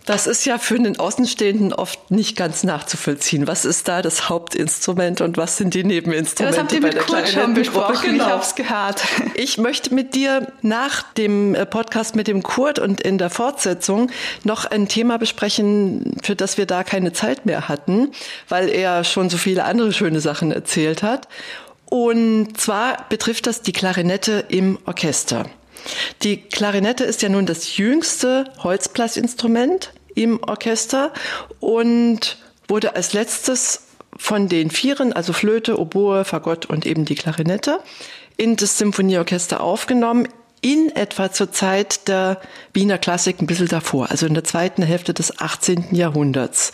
Das 0.06 0.28
ist 0.28 0.46
ja 0.46 0.60
für 0.60 0.78
den 0.78 1.00
Außenstehenden 1.00 1.74
oft 1.74 2.12
nicht 2.12 2.38
ganz 2.38 2.64
nachzuvollziehen. 2.64 3.48
Was 3.48 3.66
ist 3.66 3.88
da 3.88 4.04
das 4.04 4.30
Hauptinstrument 4.30 5.22
und 5.22 5.38
was 5.38 5.58
sind 5.58 5.74
die 5.74 5.84
Nebeninstrumente 5.84 6.56
das 6.56 6.64
habt 6.64 6.72
ihr 6.74 6.82
bei 6.82 6.88
mit 6.88 6.96
der 6.96 7.04
Kurt 7.04 7.28
schon 7.28 7.54
besprochen. 7.56 8.12
Genau. 8.12 8.26
Ich 8.26 8.32
habe 8.32 8.42
es 8.42 8.56
gehört. 8.56 9.04
Ich 9.36 9.58
möchte 9.58 9.94
mit 9.94 10.16
dir 10.16 10.54
nach 10.62 11.02
dem 11.14 11.56
äh, 11.56 11.66
Podcast 11.66 12.16
mit 12.16 12.28
dem 12.28 12.42
Kurt 12.42 12.80
und 12.80 13.02
in 13.02 13.18
der 13.18 13.30
Fortsetzung 13.30 14.10
noch 14.44 14.66
ein 14.66 14.88
Thema 14.88 15.18
besprechen, 15.18 16.16
für 16.24 16.36
das 16.36 16.58
wir 16.58 16.66
da 16.66 16.84
keine 16.84 17.12
Zeit 17.12 17.46
mehr 17.46 17.68
hatten, 17.68 18.12
weil 18.48 18.70
er 18.70 19.04
schon 19.04 19.30
so 19.30 19.38
viele 19.38 19.66
andere 19.66 19.92
schöne 19.92 20.22
Sachen 20.22 20.52
erzählt 20.52 21.04
hat. 21.04 21.28
Und 21.86 22.58
zwar 22.58 23.06
betrifft 23.10 23.48
das 23.48 23.62
die 23.62 23.74
Klarinette 23.74 24.46
im 24.48 24.80
Orchester. 24.86 25.46
Die 26.24 26.38
Klarinette 26.38 27.04
ist 27.04 27.22
ja 27.22 27.30
nun 27.30 27.46
das 27.46 27.78
jüngste 27.78 28.46
Holzblasinstrument 28.64 29.94
im 30.16 30.42
Orchester 30.44 31.12
und 31.60 32.38
wurde 32.68 32.96
als 32.96 33.14
letztes 33.14 33.82
von 34.18 34.48
den 34.48 34.72
Vieren, 34.72 35.14
also 35.14 35.34
Flöte, 35.34 35.80
Oboe, 35.80 36.24
Fagott 36.24 36.66
und 36.66 36.86
eben 36.86 37.06
die 37.06 37.16
Klarinette, 37.16 37.80
in 38.38 38.56
das 38.56 38.78
Symphonieorchester 38.78 39.62
aufgenommen, 39.62 40.28
in 40.62 40.90
etwa 40.96 41.32
zur 41.32 41.52
Zeit 41.52 42.08
der 42.08 42.42
Wiener 42.74 42.98
Klassik 42.98 43.42
ein 43.42 43.46
bisschen 43.46 43.68
davor, 43.68 44.10
also 44.10 44.26
in 44.26 44.34
der 44.34 44.44
zweiten 44.44 44.82
Hälfte 44.82 45.14
des 45.14 45.40
18. 45.40 45.88
Jahrhunderts. 45.92 46.72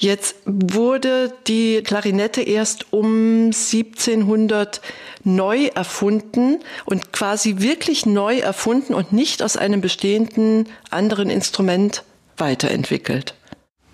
Jetzt 0.00 0.36
wurde 0.46 1.34
die 1.46 1.82
Klarinette 1.82 2.40
erst 2.40 2.90
um 2.90 3.50
1700 3.52 4.80
neu 5.24 5.66
erfunden 5.66 6.60
und 6.86 7.12
quasi 7.12 7.56
wirklich 7.58 8.06
neu 8.06 8.38
erfunden 8.38 8.94
und 8.94 9.12
nicht 9.12 9.42
aus 9.42 9.58
einem 9.58 9.82
bestehenden 9.82 10.70
anderen 10.88 11.28
Instrument 11.28 12.02
weiterentwickelt. 12.38 13.34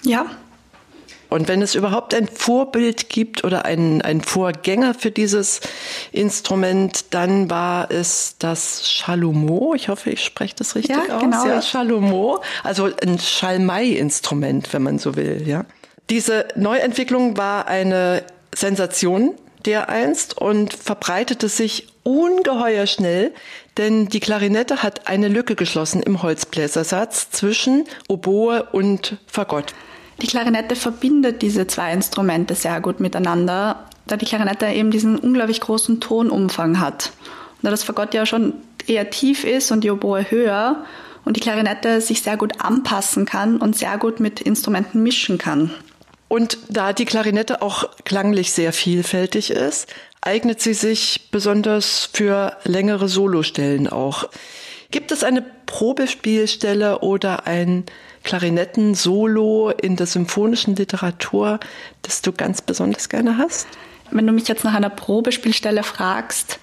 Ja, 0.05 0.27
und 1.29 1.49
wenn 1.49 1.61
es 1.61 1.75
überhaupt 1.75 2.15
ein 2.15 2.29
Vorbild 2.29 3.09
gibt 3.09 3.43
oder 3.43 3.65
einen, 3.65 4.01
einen 4.01 4.21
Vorgänger 4.21 4.95
für 4.95 5.11
dieses 5.11 5.61
Instrument, 6.13 7.07
dann 7.11 7.51
war 7.51 7.91
es 7.91 8.37
das 8.39 8.85
Chalumeau. 8.85 9.75
Ich 9.75 9.89
hoffe, 9.89 10.11
ich 10.11 10.25
spreche 10.25 10.55
das 10.57 10.77
richtig 10.77 10.97
ja, 10.97 11.17
aus. 11.17 11.21
Genau, 11.21 11.47
ja, 11.47 11.61
Chalumeau. 11.61 12.41
Also 12.63 12.91
ein 13.03 13.19
Schalmei-Instrument, 13.19 14.73
wenn 14.73 14.83
man 14.83 14.99
so 14.99 15.17
will, 15.17 15.43
ja. 15.47 15.65
Diese 16.09 16.47
Neuentwicklung 16.55 17.37
war 17.37 17.67
eine 17.67 18.23
Sensation 18.55 19.35
dereinst 19.65 20.39
und 20.39 20.73
verbreitete 20.73 21.49
sich 21.49 21.89
ungeheuer 22.05 22.87
schnell, 22.87 23.33
denn 23.77 24.09
die 24.09 24.21
Klarinette 24.21 24.85
hat 24.85 25.09
eine 25.09 25.27
Lücke 25.27 25.57
geschlossen 25.57 26.03
im 26.03 26.23
Holzbläsersatz 26.23 27.31
zwischen 27.31 27.85
Oboe 28.09 28.63
und 28.71 29.17
Fagott. 29.27 29.75
Die 30.23 30.29
Klarinette 30.29 30.77
verbindet 30.77 31.43
diese 31.43 31.67
zwei 31.67 31.93
Instrumente 31.93 32.55
sehr 32.55 32.81
gut 32.81 33.01
miteinander, 33.01 33.85
da 34.07 34.17
die 34.17 34.25
Klarinette 34.25 34.67
eben 34.67 34.93
diesen 34.93 35.19
unglaublich 35.19 35.61
großen 35.61 36.01
Tonumfang 36.01 36.79
hat. 36.79 37.11
Und 37.57 37.65
da 37.65 37.71
das 37.71 37.83
Fagott 37.83 38.15
ja 38.15 38.25
schon 38.25 38.55
eher 38.87 39.11
tief 39.11 39.45
ist 39.45 39.73
und 39.73 39.83
die 39.83 39.91
Oboe 39.91 40.31
höher 40.31 40.85
und 41.25 41.37
die 41.37 41.41
Klarinette 41.41 42.01
sich 42.01 42.23
sehr 42.23 42.37
gut 42.37 42.61
anpassen 42.61 43.27
kann 43.27 43.57
und 43.57 43.77
sehr 43.77 43.99
gut 43.99 44.21
mit 44.21 44.41
Instrumenten 44.41 45.03
mischen 45.03 45.39
kann. 45.39 45.73
Und 46.29 46.59
da 46.69 46.93
die 46.93 47.05
Klarinette 47.05 47.63
auch 47.63 47.89
klanglich 48.05 48.53
sehr 48.53 48.73
vielfältig 48.73 49.51
ist, 49.51 49.93
eignet 50.21 50.61
sie 50.61 50.75
sich 50.75 51.29
besonders 51.31 52.09
für 52.13 52.57
längere 52.65 53.09
Solostellen 53.09 53.89
auch. 53.89 54.29
Gibt 54.91 55.13
es 55.13 55.23
eine 55.23 55.43
Probespielstelle 55.67 57.01
oder 57.01 57.47
ein 57.47 57.85
Klarinetten-Solo 58.25 59.71
in 59.71 59.97
der 59.97 60.07
symphonischen 60.07 60.75
Literatur, 60.75 61.61
das 62.03 62.23
du 62.23 62.33
ganz 62.33 62.61
besonders 62.63 63.09
gerne 63.09 63.39
hast? 63.39 63.69
Wenn 64.11 64.27
du 64.27 64.33
mich 64.33 64.49
jetzt 64.49 64.65
nach 64.65 64.75
einer 64.75 64.91
Probespielstelle 64.91 65.83
fragst, 65.83 66.59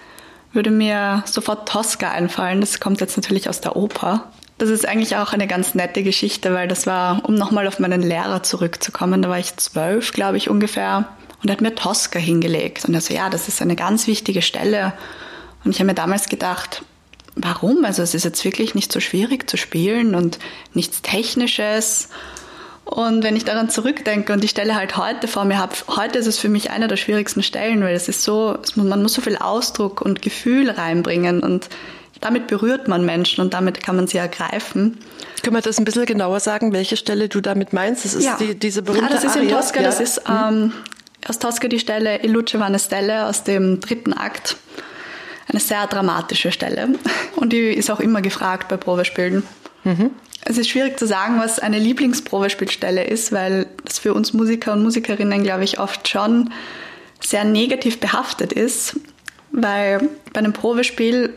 würde 0.51 0.72
mir 0.72 1.24
sofort 1.25 1.67
Tosca 1.67 2.12
einfallen. 2.12 2.62
Das 2.62 2.79
kommt 2.79 3.01
jetzt 3.01 3.17
natürlich 3.17 3.50
aus 3.50 3.60
der 3.62 3.75
Oper. 3.75 4.32
Das 4.63 4.70
ist 4.70 4.88
eigentlich 4.88 5.17
auch 5.17 5.34
eine 5.34 5.46
ganz 5.46 5.75
nette 5.75 6.03
Geschichte, 6.03 6.53
weil 6.53 6.70
das 6.70 6.88
war, 6.88 7.25
um 7.27 7.36
nochmal 7.36 7.67
auf 7.67 7.79
meinen 7.79 8.01
Lehrer 8.01 8.43
zurückzukommen, 8.43 9.22
da 9.22 9.27
war 9.27 9.38
ich 9.38 9.58
zwölf, 9.58 10.13
glaube 10.13 10.38
ich, 10.38 10.50
ungefähr, 10.50 11.10
und 11.41 11.50
er 11.50 11.51
hat 11.51 11.60
mir 11.60 11.75
Tosca 11.75 12.17
hingelegt. 12.17 12.86
Und 12.86 12.93
er 12.93 13.01
so, 13.01 13.13
ja, 13.13 13.29
das 13.29 13.50
ist 13.50 13.62
eine 13.62 13.75
ganz 13.75 14.08
wichtige 14.08 14.41
Stelle. 14.41 14.93
Und 15.65 15.72
ich 15.72 15.79
habe 15.79 15.88
mir 15.88 15.96
damals 15.96 16.29
gedacht, 16.29 16.82
warum? 17.36 17.84
Also 17.84 18.03
es 18.03 18.13
ist 18.13 18.24
jetzt 18.24 18.46
wirklich 18.46 18.74
nicht 18.74 18.93
so 18.93 19.01
schwierig 19.01 19.50
zu 19.50 19.58
spielen 19.58 20.15
und 20.15 20.39
nichts 20.74 21.01
Technisches. 21.01 22.08
Und 22.86 23.22
wenn 23.22 23.36
ich 23.36 23.43
daran 23.43 23.70
zurückdenke 23.70 24.32
und 24.32 24.41
die 24.46 24.48
Stelle 24.48 24.75
halt 24.75 24.96
heute 24.96 25.27
vor 25.27 25.43
mir 25.43 25.58
habe, 25.58 25.75
heute 25.89 26.20
ist 26.20 26.27
es 26.27 26.39
für 26.39 26.48
mich 26.48 26.72
eine 26.72 26.88
der 26.88 26.96
schwierigsten 26.96 27.43
Stellen, 27.43 27.84
weil 27.84 27.96
es 27.96 28.08
ist 28.08 28.24
so, 28.24 28.58
man 28.75 29.01
muss 29.01 29.15
so 29.15 29.22
viel 29.22 29.36
Ausdruck 29.36 30.00
und 30.00 30.22
Gefühl 30.22 30.70
reinbringen 30.70 31.41
und 31.41 31.67
damit 32.24 32.48
berührt 32.48 32.88
man 32.88 33.06
Menschen 33.06 33.42
und 33.42 33.53
damit 33.53 33.84
kann 33.84 33.98
man 33.98 34.08
sie 34.08 34.18
ergreifen. 34.18 34.98
Können 35.44 35.58
wir 35.58 35.62
das 35.62 35.77
ein 35.77 35.84
bisschen 35.84 36.06
genauer 36.06 36.39
sagen, 36.39 36.72
welche 36.72 36.96
Stelle 36.96 37.27
du 37.27 37.42
damit 37.42 37.74
meinst? 37.74 38.06
Das 38.06 38.13
ist 38.13 38.24
ja. 38.24 38.38
die, 38.39 38.56
diese 38.58 38.82
berühmte 38.82 39.08
ah, 39.08 39.13
das 39.13 39.25
ist 39.25 39.36
in 39.36 39.50
Tosca, 39.50 39.82
ja. 39.82 39.86
das 39.86 40.00
ist 40.00 40.22
ähm, 40.30 40.72
aus 41.27 41.39
Tosca 41.39 41.68
die 41.68 41.80
Stelle 41.80 42.24
Il 42.24 42.32
Luce 42.32 42.58
va 42.58 42.80
Stelle 42.80 43.25
aus 43.25 43.44
dem 43.44 43.82
dritten 43.82 44.13
Akt 44.13 44.56
eine 45.50 45.60
sehr 45.60 45.86
dramatische 45.88 46.53
Stelle 46.53 46.96
und 47.36 47.51
die 47.51 47.74
ist 47.74 47.92
auch 47.92 48.00
immer 48.00 48.22
gefragt 48.22 48.70
bei 48.70 48.77
Probespielen. 48.77 49.44
Mhm. 49.84 50.12
Es 50.46 50.58
ist 50.58 50.70
schwierig 50.70 50.98
zu 50.98 51.06
sagen, 51.06 51.39
was 51.39 51.60
eine 51.60 51.77
Lieblingsprobespielstelle 51.77 53.03
ist, 53.03 53.34
weil 53.34 53.68
das 53.84 54.00
für 54.00 54.13
uns 54.13 54.32
Musiker 54.32 54.72
und 54.72 54.84
Musikerinnen, 54.84 55.44
glaube 55.44 55.65
ich, 55.65 55.80
oft 55.80 56.08
schon 56.08 56.51
sehr 57.20 57.44
negativ 57.44 58.00
behaftet 58.00 58.53
ist, 58.53 58.98
weil 59.51 60.10
bei 60.32 60.39
einem 60.39 60.53
Probespiel 60.53 61.34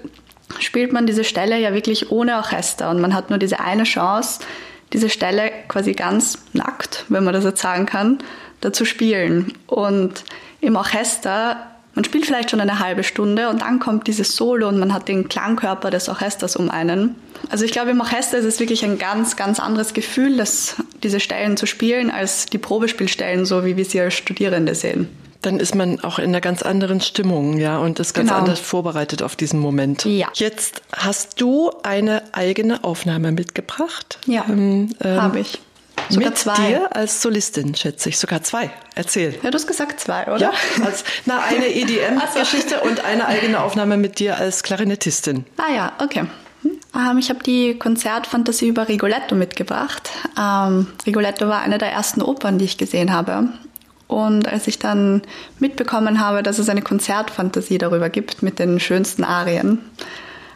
spielt 0.58 0.92
man 0.92 1.06
diese 1.06 1.24
Stelle 1.24 1.58
ja 1.58 1.74
wirklich 1.74 2.10
ohne 2.10 2.36
Orchester 2.36 2.90
und 2.90 3.00
man 3.00 3.14
hat 3.14 3.30
nur 3.30 3.38
diese 3.38 3.60
eine 3.60 3.84
Chance, 3.84 4.40
diese 4.92 5.10
Stelle 5.10 5.50
quasi 5.68 5.92
ganz 5.92 6.38
nackt, 6.52 7.04
wenn 7.08 7.24
man 7.24 7.34
das 7.34 7.44
jetzt 7.44 7.60
sagen 7.60 7.86
kann, 7.86 8.18
da 8.60 8.72
zu 8.72 8.84
spielen. 8.84 9.52
Und 9.66 10.24
im 10.60 10.76
Orchester 10.76 11.66
man 11.96 12.04
spielt 12.04 12.26
vielleicht 12.26 12.50
schon 12.50 12.60
eine 12.60 12.78
halbe 12.78 13.02
Stunde 13.02 13.48
und 13.48 13.62
dann 13.62 13.80
kommt 13.80 14.06
dieses 14.06 14.36
Solo 14.36 14.68
und 14.68 14.78
man 14.78 14.92
hat 14.92 15.08
den 15.08 15.30
Klangkörper 15.30 15.88
des 15.88 16.10
Orchesters 16.10 16.54
um 16.54 16.70
einen. 16.70 17.14
Also 17.48 17.64
ich 17.64 17.72
glaube, 17.72 17.90
im 17.90 18.00
Orchester 18.00 18.36
ist 18.36 18.44
es 18.44 18.60
wirklich 18.60 18.84
ein 18.84 18.98
ganz, 18.98 19.34
ganz 19.36 19.58
anderes 19.58 19.94
Gefühl, 19.94 20.36
das, 20.36 20.76
diese 21.02 21.20
Stellen 21.20 21.56
zu 21.56 21.64
spielen, 21.64 22.10
als 22.10 22.46
die 22.46 22.58
Probespielstellen, 22.58 23.46
so 23.46 23.64
wie 23.64 23.78
wir 23.78 23.86
sie 23.86 23.98
als 23.98 24.12
Studierende 24.12 24.74
sehen. 24.74 25.08
Dann 25.42 25.60
ist 25.60 25.74
man 25.74 26.00
auch 26.00 26.18
in 26.18 26.26
einer 26.26 26.40
ganz 26.40 26.62
anderen 26.62 27.00
Stimmung, 27.00 27.58
ja, 27.58 27.78
und 27.78 27.98
ist 28.00 28.14
ganz 28.14 28.28
genau. 28.28 28.40
anders 28.40 28.60
vorbereitet 28.60 29.22
auf 29.22 29.36
diesen 29.36 29.60
Moment. 29.60 30.04
Ja. 30.04 30.28
Jetzt 30.34 30.82
hast 30.96 31.40
du 31.40 31.70
eine 31.82 32.22
eigene 32.32 32.84
Aufnahme 32.84 33.32
mitgebracht. 33.32 34.18
Ja, 34.26 34.44
ähm, 34.48 34.90
ähm, 35.02 35.22
habe 35.22 35.40
ich. 35.40 35.60
Sogar 36.08 36.30
mit 36.30 36.38
zwei. 36.38 36.54
dir 36.54 36.94
als 36.94 37.22
Solistin, 37.22 37.74
schätze 37.74 38.10
ich. 38.10 38.18
Sogar 38.18 38.42
zwei. 38.42 38.70
Erzähl. 38.94 39.34
Ja, 39.42 39.50
du 39.50 39.54
hast 39.56 39.66
gesagt 39.66 39.98
zwei, 39.98 40.26
oder? 40.26 40.38
Ja, 40.38 40.52
als, 40.84 41.04
na, 41.24 41.40
eine 41.40 41.66
EDM-Geschichte 41.66 42.80
und 42.80 43.04
eine 43.04 43.26
eigene 43.26 43.60
Aufnahme 43.60 43.96
mit 43.96 44.18
dir 44.18 44.36
als 44.36 44.62
Klarinettistin. 44.62 45.46
Ah 45.56 45.74
ja, 45.74 45.92
okay. 45.98 46.26
Ähm, 46.94 47.18
ich 47.18 47.28
habe 47.28 47.42
die 47.42 47.78
Konzertfantasie 47.78 48.68
über 48.68 48.88
Rigoletto 48.88 49.34
mitgebracht. 49.34 50.10
Ähm, 50.38 50.86
Rigoletto 51.06 51.48
war 51.48 51.60
eine 51.60 51.78
der 51.78 51.92
ersten 51.92 52.22
Opern, 52.22 52.58
die 52.58 52.64
ich 52.64 52.78
gesehen 52.78 53.12
habe. 53.12 53.48
Und 54.08 54.48
als 54.48 54.66
ich 54.68 54.78
dann 54.78 55.22
mitbekommen 55.58 56.20
habe, 56.20 56.42
dass 56.42 56.58
es 56.58 56.68
eine 56.68 56.82
Konzertfantasie 56.82 57.78
darüber 57.78 58.08
gibt 58.08 58.42
mit 58.42 58.58
den 58.58 58.78
schönsten 58.78 59.24
Arien, 59.24 59.80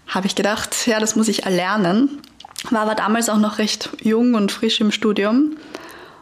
habe 0.06 0.26
ich 0.26 0.34
gedacht, 0.34 0.86
ja, 0.86 1.00
das 1.00 1.16
muss 1.16 1.28
ich 1.28 1.44
erlernen 1.44 2.20
war 2.70 2.82
aber 2.82 2.94
damals 2.94 3.28
auch 3.28 3.38
noch 3.38 3.58
recht 3.58 3.90
jung 4.02 4.34
und 4.34 4.52
frisch 4.52 4.80
im 4.80 4.92
Studium 4.92 5.56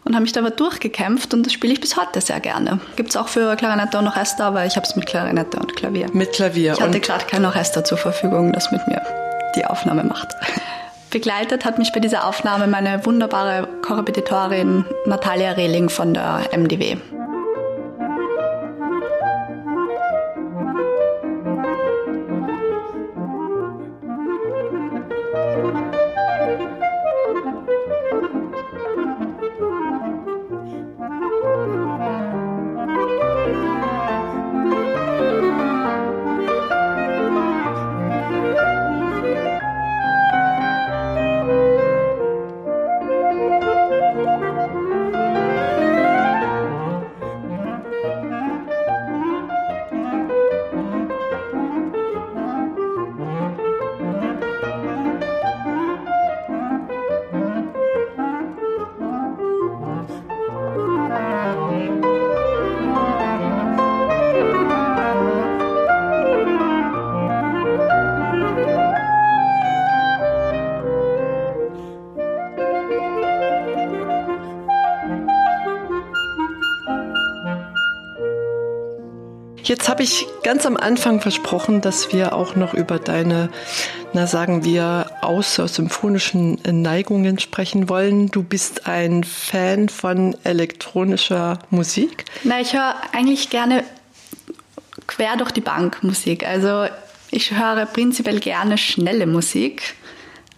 und 0.05 0.15
habe 0.15 0.23
mich 0.23 0.33
da 0.33 0.41
aber 0.41 0.51
durchgekämpft 0.51 1.35
und 1.35 1.45
das 1.45 1.53
spiele 1.53 1.73
ich 1.73 1.81
bis 1.81 1.97
heute 1.97 2.21
sehr 2.21 2.41
gerne. 2.41 2.81
Gibt 2.97 3.11
es 3.11 3.17
auch 3.17 3.29
für 3.29 3.57
Klarinette 3.57 3.99
und 3.99 4.07
Orchester, 4.07 4.45
aber 4.45 4.65
ich 4.65 4.77
habe 4.77 4.87
es 4.87 4.95
mit 4.95 5.07
Klarinette 5.07 5.59
und 5.59 5.75
Klavier. 5.77 6.07
Mit 6.13 6.33
Klavier. 6.33 6.75
Ich 6.75 6.81
hatte 6.81 7.01
gerade 7.01 7.25
kein 7.27 7.45
Orchester 7.45 7.85
zur 7.85 7.99
Verfügung, 7.99 8.53
das 8.53 8.71
mit 8.71 8.87
mir 8.87 9.03
die 9.57 9.65
Aufnahme 9.65 10.05
macht. 10.05 10.29
Begleitet 11.11 11.65
hat 11.65 11.79
mich 11.79 11.93
bei 11.93 12.01
dieser 12.01 12.27
Aufnahme 12.27 12.67
meine 12.67 13.05
wunderbare 13.07 13.67
Korrepetitorin 13.83 14.85
Natalia 15.07 15.53
Rehling 15.53 15.89
von 15.89 16.13
der 16.13 16.51
MDW. 16.53 16.99
Jetzt 79.69 79.91
habe 79.91 80.03
ich 80.03 80.27
ganz 80.45 80.65
am 80.65 80.79
Anfang 80.79 81.21
versprochen, 81.21 81.83
dass 81.83 82.11
wir 82.11 82.35
auch 82.35 82.57
noch 82.57 82.73
über 82.73 82.99
deine 82.99 83.51
na 84.15 84.27
sagen 84.27 84.65
wir, 84.65 85.11
außer 85.21 85.69
symphonischen 85.69 86.59
Neigungen 86.65 87.39
sprechen 87.39 87.91
wollen. 87.91 88.31
Du 88.31 88.43
bist 88.43 88.87
ein 88.87 89.23
Fan 89.23 89.91
von 89.91 90.35
elektronischer 90.45 91.59
Musik? 91.69 92.25
Na, 92.43 92.59
ich 92.59 92.73
höre 92.73 92.95
eigentlich 93.13 93.51
gerne 93.51 93.85
quer 95.07 95.37
durch 95.37 95.51
die 95.51 95.61
Bank 95.61 96.03
Musik. 96.03 96.47
Also 96.47 96.87
ich 97.31 97.53
höre 97.53 97.85
prinzipiell 97.85 98.41
gerne 98.41 98.79
schnelle 98.79 99.27
Musik. 99.27 99.95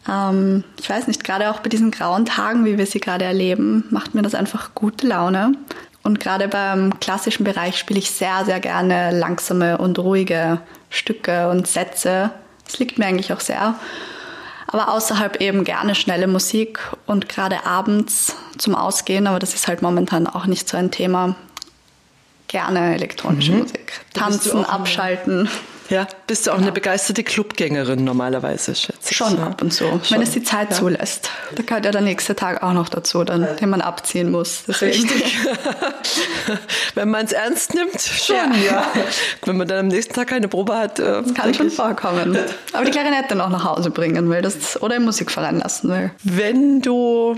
Ähm, 0.09 0.63
ich 0.81 0.89
weiß 0.89 1.09
nicht, 1.09 1.25
gerade 1.25 1.51
auch 1.51 1.59
bei 1.59 1.69
diesen 1.69 1.91
grauen 1.91 2.27
Tagen, 2.27 2.65
wie 2.65 2.79
wir 2.79 2.87
sie 2.87 3.01
gerade 3.01 3.25
erleben, 3.25 3.85
macht 3.91 4.15
mir 4.15 4.23
das 4.23 4.37
einfach 4.37 4.77
gute 4.77 5.09
Laune. 5.09 5.55
Und 6.03 6.21
gerade 6.21 6.49
beim 6.49 6.99
klassischen 7.01 7.45
Bereich 7.45 7.79
spiele 7.79 7.99
ich 7.99 8.11
sehr, 8.11 8.45
sehr 8.45 8.61
gerne 8.61 9.11
langsame 9.11 9.79
und 9.79 9.99
ruhige 9.99 10.61
Stücke 10.89 11.49
und 11.51 11.67
Sätze. 11.67 12.31
Das 12.65 12.79
liegt 12.79 12.99
mir 12.99 13.07
eigentlich 13.07 13.33
auch 13.33 13.41
sehr. 13.41 13.75
Aber 14.67 14.93
außerhalb 14.93 15.41
eben 15.41 15.65
gerne 15.65 15.95
schnelle 15.95 16.27
Musik 16.27 16.79
und 17.07 17.29
gerade 17.29 17.67
abends 17.67 18.37
zum 18.57 18.75
Ausgehen, 18.75 19.27
aber 19.27 19.41
das 19.41 19.55
ist 19.55 19.67
halt 19.67 19.83
momentan 19.83 20.27
auch 20.27 20.47
nicht 20.47 20.69
so 20.69 20.77
ein 20.77 20.91
Thema. 20.91 21.35
Gerne 22.47 22.95
elektronische 22.95 23.53
mhm. 23.53 23.59
Musik. 23.61 24.01
Tanzen, 24.15 24.65
abschalten. 24.65 25.49
Ja, 25.89 26.07
bist 26.29 26.47
du 26.47 26.53
auch 26.53 26.57
ja. 26.57 26.63
eine 26.63 26.73
begeisterte 26.73 27.25
Clubgängerin 27.25 28.05
normalerweise, 28.05 28.77
schätze 28.77 29.00
ich. 29.11 29.17
Schon 29.17 29.37
ja. 29.37 29.47
ab 29.47 29.63
und 29.63 29.73
zu, 29.73 29.85
Schon. 29.85 30.03
wenn 30.11 30.23
es 30.23 30.31
die 30.31 30.43
Zeit 30.43 30.71
ja. 30.71 30.77
zulässt. 30.77 31.31
Da 31.55 31.63
gehört 31.63 31.85
ja 31.85 31.91
der 31.91 32.01
nächste 32.01 32.35
Tag 32.35 32.63
auch 32.63 32.73
noch 32.73 32.89
dazu, 32.89 33.25
dann, 33.25 33.47
den 33.57 33.71
man 33.71 33.81
abziehen 33.81 34.31
muss. 34.31 34.65
Deswegen. 34.67 35.09
Richtig. 35.09 35.39
wenn 36.95 37.11
man 37.11 37.27
es 37.27 37.33
ernst 37.33 37.75
nimmt, 37.75 38.01
schon, 38.01 38.37
ja. 38.65 38.87
Wenn 39.45 39.57
man 39.57 39.69
dann 39.69 39.79
am 39.79 39.89
nächsten 39.89 40.15
Tag 40.15 40.29
keine 40.29 40.49
Probe 40.49 40.77
hat. 40.77 40.99
Äh, 40.99 41.23
das 41.23 41.35
kann 41.35 41.55
schon 41.55 41.71
vorkommen. 41.71 42.37
Aber 42.73 42.85
die 42.85 42.91
Klarinette 42.91 43.35
noch 43.35 43.51
nach 43.51 43.65
Hause 43.65 43.91
bringen 43.91 44.29
will 44.31 44.43
das, 44.43 44.81
oder 44.81 44.97
im 44.97 45.05
Musikverein 45.05 45.59
lassen 45.59 45.91
will. 45.91 46.11
Wenn 46.23 46.81
du 46.81 47.37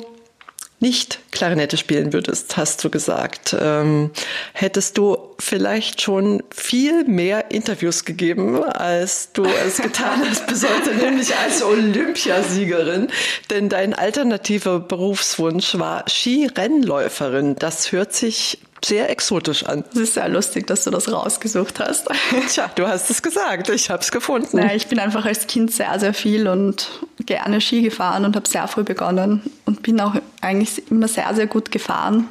nicht 0.82 1.20
Klarinette 1.30 1.78
spielen 1.78 2.12
würdest, 2.12 2.56
hast 2.56 2.84
du 2.84 2.90
gesagt, 2.90 3.56
ähm, 3.58 4.10
hättest 4.52 4.98
du 4.98 5.16
vielleicht 5.38 6.02
schon 6.02 6.42
viel 6.54 7.04
mehr 7.04 7.50
Interviews 7.50 8.04
gegeben, 8.04 8.62
als 8.62 9.32
du 9.32 9.44
es 9.44 9.78
getan 9.78 10.22
hast 10.28 10.46
bis 10.48 10.64
heute, 10.64 10.94
nämlich 10.94 11.34
als 11.36 11.62
Olympiasiegerin. 11.62 13.08
Denn 13.48 13.68
dein 13.68 13.94
alternativer 13.94 14.80
Berufswunsch 14.80 15.78
war 15.78 16.04
Skirennläuferin. 16.08 17.56
Das 17.56 17.92
hört 17.92 18.12
sich 18.12 18.58
sehr 18.84 19.10
exotisch 19.10 19.64
an. 19.64 19.84
Es 19.92 19.98
ist 19.98 20.14
sehr 20.14 20.28
lustig, 20.28 20.66
dass 20.66 20.84
du 20.84 20.90
das 20.90 21.10
rausgesucht 21.10 21.80
hast. 21.80 22.08
Tja, 22.48 22.70
du 22.74 22.86
hast 22.86 23.10
es 23.10 23.22
gesagt, 23.22 23.68
ich 23.68 23.90
habe 23.90 24.02
es 24.02 24.10
gefunden. 24.10 24.56
Naja, 24.56 24.74
ich 24.74 24.88
bin 24.88 24.98
einfach 24.98 25.24
als 25.24 25.46
Kind 25.46 25.72
sehr, 25.72 25.98
sehr 26.00 26.14
viel 26.14 26.48
und 26.48 26.88
gerne 27.24 27.60
Ski 27.60 27.82
gefahren 27.82 28.24
und 28.24 28.36
habe 28.36 28.48
sehr 28.48 28.66
früh 28.68 28.82
begonnen 28.82 29.42
und 29.66 29.82
bin 29.82 30.00
auch 30.00 30.14
eigentlich 30.40 30.90
immer 30.90 31.08
sehr, 31.08 31.34
sehr 31.34 31.46
gut 31.46 31.70
gefahren. 31.70 32.28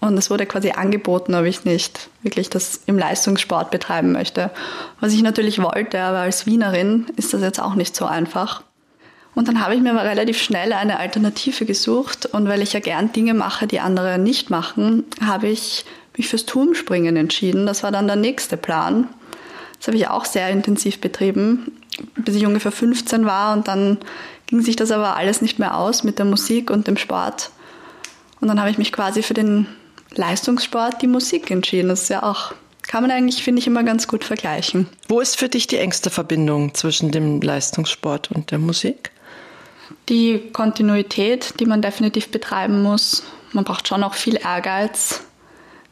Und 0.00 0.18
es 0.18 0.28
wurde 0.28 0.44
quasi 0.44 0.72
angeboten, 0.72 1.34
ob 1.34 1.46
ich 1.46 1.64
nicht 1.64 2.10
wirklich 2.22 2.50
das 2.50 2.82
im 2.84 2.98
Leistungssport 2.98 3.70
betreiben 3.70 4.12
möchte. 4.12 4.50
Was 5.00 5.14
ich 5.14 5.22
natürlich 5.22 5.62
wollte, 5.62 5.98
aber 6.00 6.18
als 6.18 6.44
Wienerin 6.44 7.06
ist 7.16 7.32
das 7.32 7.40
jetzt 7.40 7.60
auch 7.60 7.74
nicht 7.74 7.96
so 7.96 8.04
einfach. 8.04 8.62
Und 9.34 9.48
dann 9.48 9.60
habe 9.60 9.74
ich 9.74 9.80
mir 9.80 9.90
aber 9.90 10.04
relativ 10.04 10.40
schnell 10.40 10.72
eine 10.72 10.98
Alternative 10.98 11.64
gesucht 11.64 12.26
und 12.26 12.48
weil 12.48 12.62
ich 12.62 12.72
ja 12.72 12.80
gern 12.80 13.12
Dinge 13.12 13.34
mache, 13.34 13.66
die 13.66 13.80
andere 13.80 14.18
nicht 14.18 14.48
machen, 14.50 15.04
habe 15.24 15.48
ich 15.48 15.84
mich 16.16 16.28
fürs 16.28 16.46
Turmspringen 16.46 17.16
entschieden. 17.16 17.66
Das 17.66 17.82
war 17.82 17.90
dann 17.90 18.06
der 18.06 18.16
nächste 18.16 18.56
Plan. 18.56 19.08
Das 19.78 19.88
habe 19.88 19.96
ich 19.96 20.08
auch 20.08 20.24
sehr 20.24 20.50
intensiv 20.50 21.00
betrieben, 21.00 21.72
bis 22.16 22.36
ich 22.36 22.46
ungefähr 22.46 22.72
15 22.72 23.26
war 23.26 23.54
und 23.54 23.66
dann 23.66 23.98
ging 24.46 24.62
sich 24.62 24.76
das 24.76 24.92
aber 24.92 25.16
alles 25.16 25.42
nicht 25.42 25.58
mehr 25.58 25.76
aus 25.76 26.04
mit 26.04 26.18
der 26.18 26.26
Musik 26.26 26.70
und 26.70 26.86
dem 26.86 26.96
Sport. 26.96 27.50
Und 28.40 28.48
dann 28.48 28.60
habe 28.60 28.70
ich 28.70 28.78
mich 28.78 28.92
quasi 28.92 29.22
für 29.22 29.34
den 29.34 29.66
Leistungssport, 30.14 31.02
die 31.02 31.06
Musik 31.06 31.50
entschieden. 31.50 31.88
Das 31.88 32.02
ist 32.02 32.10
ja 32.10 32.22
auch 32.22 32.54
kann 32.86 33.02
man 33.02 33.10
eigentlich, 33.10 33.42
finde 33.42 33.60
ich, 33.60 33.66
immer 33.66 33.82
ganz 33.82 34.06
gut 34.06 34.24
vergleichen. 34.24 34.88
Wo 35.08 35.20
ist 35.20 35.38
für 35.38 35.48
dich 35.48 35.66
die 35.66 35.78
engste 35.78 36.10
Verbindung 36.10 36.74
zwischen 36.74 37.10
dem 37.10 37.40
Leistungssport 37.40 38.30
und 38.30 38.50
der 38.50 38.58
Musik? 38.58 39.10
Die 40.08 40.50
Kontinuität, 40.52 41.54
die 41.60 41.66
man 41.66 41.82
definitiv 41.82 42.28
betreiben 42.30 42.82
muss. 42.82 43.22
Man 43.52 43.64
braucht 43.64 43.88
schon 43.88 44.02
auch 44.02 44.14
viel 44.14 44.36
Ehrgeiz. 44.36 45.22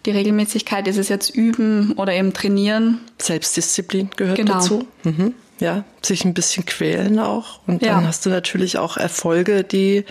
Die 0.04 0.10
Regelmäßigkeit 0.10 0.88
ist 0.88 0.98
es 0.98 1.08
jetzt 1.08 1.30
üben 1.30 1.92
oder 1.92 2.12
eben 2.12 2.32
trainieren. 2.32 3.00
Selbstdisziplin 3.20 4.10
gehört 4.16 4.36
genau. 4.36 4.54
dazu. 4.54 4.86
Mhm. 5.04 5.34
Ja, 5.60 5.84
sich 6.02 6.24
ein 6.24 6.34
bisschen 6.34 6.66
quälen 6.66 7.20
auch. 7.20 7.60
Und 7.68 7.82
ja. 7.82 7.94
dann 7.94 8.06
hast 8.06 8.26
du 8.26 8.30
natürlich 8.30 8.78
auch 8.78 8.96
Erfolge, 8.96 9.62
die 9.62 10.04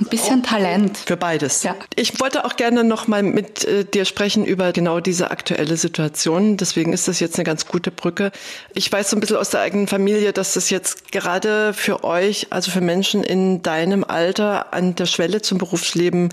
ein 0.00 0.06
bisschen 0.06 0.42
Talent. 0.42 0.98
Für 0.98 1.16
beides. 1.16 1.62
Ja. 1.62 1.76
Ich 1.96 2.20
wollte 2.20 2.44
auch 2.44 2.56
gerne 2.56 2.84
noch 2.84 3.06
mal 3.06 3.22
mit 3.22 3.64
äh, 3.64 3.84
dir 3.84 4.04
sprechen 4.04 4.44
über 4.44 4.72
genau 4.72 5.00
diese 5.00 5.30
aktuelle 5.30 5.76
Situation. 5.76 6.56
Deswegen 6.56 6.92
ist 6.92 7.08
das 7.08 7.20
jetzt 7.20 7.36
eine 7.36 7.44
ganz 7.44 7.66
gute 7.66 7.90
Brücke. 7.90 8.32
Ich 8.74 8.90
weiß 8.90 9.10
so 9.10 9.16
ein 9.16 9.20
bisschen 9.20 9.36
aus 9.36 9.50
der 9.50 9.60
eigenen 9.60 9.86
Familie, 9.86 10.32
dass 10.32 10.54
das 10.54 10.70
jetzt 10.70 11.12
gerade 11.12 11.72
für 11.74 12.04
euch, 12.04 12.48
also 12.50 12.70
für 12.70 12.80
Menschen 12.80 13.22
in 13.22 13.62
deinem 13.62 14.04
Alter 14.04 14.72
an 14.72 14.94
der 14.94 15.06
Schwelle 15.06 15.42
zum 15.42 15.58
Berufsleben 15.58 16.30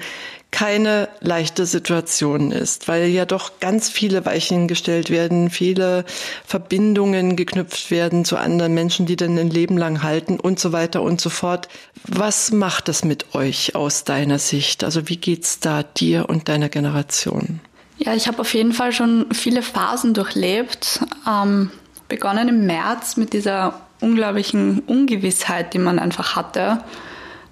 keine 0.51 1.09
leichte 1.19 1.65
Situation 1.65 2.51
ist, 2.51 2.87
weil 2.87 3.07
ja 3.07 3.25
doch 3.25 3.59
ganz 3.59 3.89
viele 3.89 4.25
Weichen 4.25 4.67
gestellt 4.67 5.09
werden, 5.09 5.49
viele 5.49 6.05
Verbindungen 6.45 7.35
geknüpft 7.35 7.91
werden 7.91 8.25
zu 8.25 8.37
anderen 8.37 8.73
Menschen, 8.73 9.05
die 9.05 9.17
dann 9.17 9.37
ein 9.37 9.49
Leben 9.49 9.77
lang 9.77 10.03
halten 10.03 10.39
und 10.39 10.59
so 10.59 10.71
weiter 10.71 11.01
und 11.01 11.19
so 11.19 11.29
fort. 11.29 11.67
Was 12.05 12.51
macht 12.51 12.87
das 12.87 13.03
mit 13.03 13.35
euch 13.35 13.75
aus 13.75 14.05
deiner 14.05 14.39
Sicht? 14.39 14.83
Also 14.83 15.09
wie 15.09 15.17
geht's 15.17 15.59
da 15.59 15.83
dir 15.83 16.29
und 16.29 16.47
deiner 16.47 16.69
Generation? 16.69 17.59
Ja, 17.97 18.13
ich 18.13 18.27
habe 18.27 18.39
auf 18.39 18.53
jeden 18.53 18.73
Fall 18.73 18.93
schon 18.93 19.25
viele 19.33 19.61
Phasen 19.61 20.13
durchlebt. 20.13 21.01
Ähm, 21.27 21.71
begonnen 22.07 22.47
im 22.47 22.65
März 22.65 23.17
mit 23.17 23.33
dieser 23.33 23.81
unglaublichen 23.99 24.79
Ungewissheit, 24.79 25.73
die 25.73 25.79
man 25.79 25.99
einfach 25.99 26.35
hatte. 26.35 26.83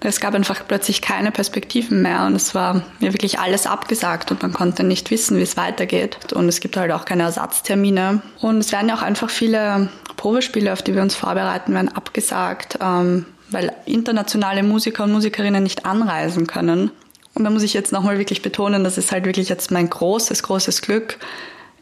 Es 0.00 0.20
gab 0.20 0.34
einfach 0.34 0.62
plötzlich 0.68 1.00
keine 1.00 1.30
Perspektiven 1.30 2.02
mehr 2.02 2.26
und 2.26 2.36
es 2.36 2.54
war 2.54 2.82
mir 3.00 3.12
wirklich 3.12 3.38
alles 3.38 3.66
abgesagt 3.66 4.30
und 4.30 4.42
man 4.42 4.52
konnte 4.52 4.84
nicht 4.84 5.10
wissen, 5.10 5.38
wie 5.38 5.42
es 5.42 5.56
weitergeht. 5.56 6.32
Und 6.34 6.48
es 6.48 6.60
gibt 6.60 6.76
halt 6.76 6.92
auch 6.92 7.04
keine 7.04 7.24
Ersatztermine. 7.24 8.20
Und 8.40 8.58
es 8.58 8.72
werden 8.72 8.88
ja 8.88 8.94
auch 8.94 9.02
einfach 9.02 9.30
viele 9.30 9.88
Probespiele, 10.16 10.72
auf 10.72 10.82
die 10.82 10.94
wir 10.94 11.02
uns 11.02 11.14
vorbereiten, 11.14 11.72
werden 11.72 11.88
abgesagt, 11.88 12.78
ähm, 12.82 13.24
weil 13.50 13.72
internationale 13.86 14.62
Musiker 14.62 15.04
und 15.04 15.12
Musikerinnen 15.12 15.62
nicht 15.62 15.86
anreisen 15.86 16.46
können. 16.46 16.90
Und 17.34 17.44
da 17.44 17.50
muss 17.50 17.62
ich 17.62 17.74
jetzt 17.74 17.92
nochmal 17.92 18.18
wirklich 18.18 18.42
betonen, 18.42 18.84
das 18.84 18.98
ist 18.98 19.12
halt 19.12 19.24
wirklich 19.24 19.48
jetzt 19.48 19.70
mein 19.70 19.90
großes, 19.90 20.42
großes 20.42 20.82
Glück, 20.82 21.18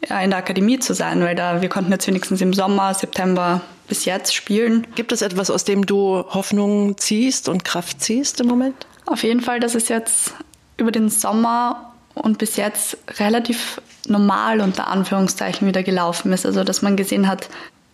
in 0.01 0.29
der 0.29 0.39
Akademie 0.39 0.79
zu 0.79 0.93
sein, 0.93 1.21
weil 1.21 1.35
da 1.35 1.61
wir 1.61 1.69
konnten 1.69 1.91
jetzt 1.91 2.07
wenigstens 2.07 2.41
im 2.41 2.53
Sommer, 2.53 2.93
September 2.93 3.61
bis 3.87 4.05
jetzt 4.05 4.33
spielen. 4.33 4.87
Gibt 4.95 5.11
es 5.11 5.21
etwas, 5.21 5.49
aus 5.49 5.63
dem 5.63 5.85
du 5.85 6.23
Hoffnung 6.29 6.97
ziehst 6.97 7.49
und 7.49 7.63
Kraft 7.63 8.01
ziehst 8.01 8.41
im 8.41 8.47
Moment? 8.47 8.87
Auf 9.05 9.23
jeden 9.23 9.41
Fall, 9.41 9.59
dass 9.59 9.75
es 9.75 9.87
jetzt 9.89 10.33
über 10.77 10.91
den 10.91 11.09
Sommer 11.09 11.93
und 12.15 12.37
bis 12.37 12.55
jetzt 12.55 12.97
relativ 13.19 13.81
normal 14.07 14.61
unter 14.61 14.87
Anführungszeichen 14.87 15.67
wieder 15.67 15.83
gelaufen 15.83 16.31
ist. 16.33 16.45
Also 16.45 16.63
dass 16.63 16.81
man 16.81 16.95
gesehen 16.95 17.27
hat, 17.27 17.49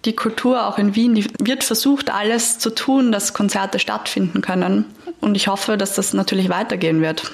die 0.05 0.15
Kultur 0.15 0.67
auch 0.67 0.77
in 0.77 0.95
Wien, 0.95 1.15
die 1.15 1.27
wird 1.39 1.63
versucht, 1.63 2.09
alles 2.09 2.57
zu 2.57 2.71
tun, 2.71 3.11
dass 3.11 3.33
Konzerte 3.33 3.79
stattfinden 3.79 4.41
können. 4.41 4.85
Und 5.19 5.35
ich 5.35 5.47
hoffe, 5.47 5.77
dass 5.77 5.95
das 5.95 6.13
natürlich 6.13 6.49
weitergehen 6.49 7.01
wird. 7.01 7.31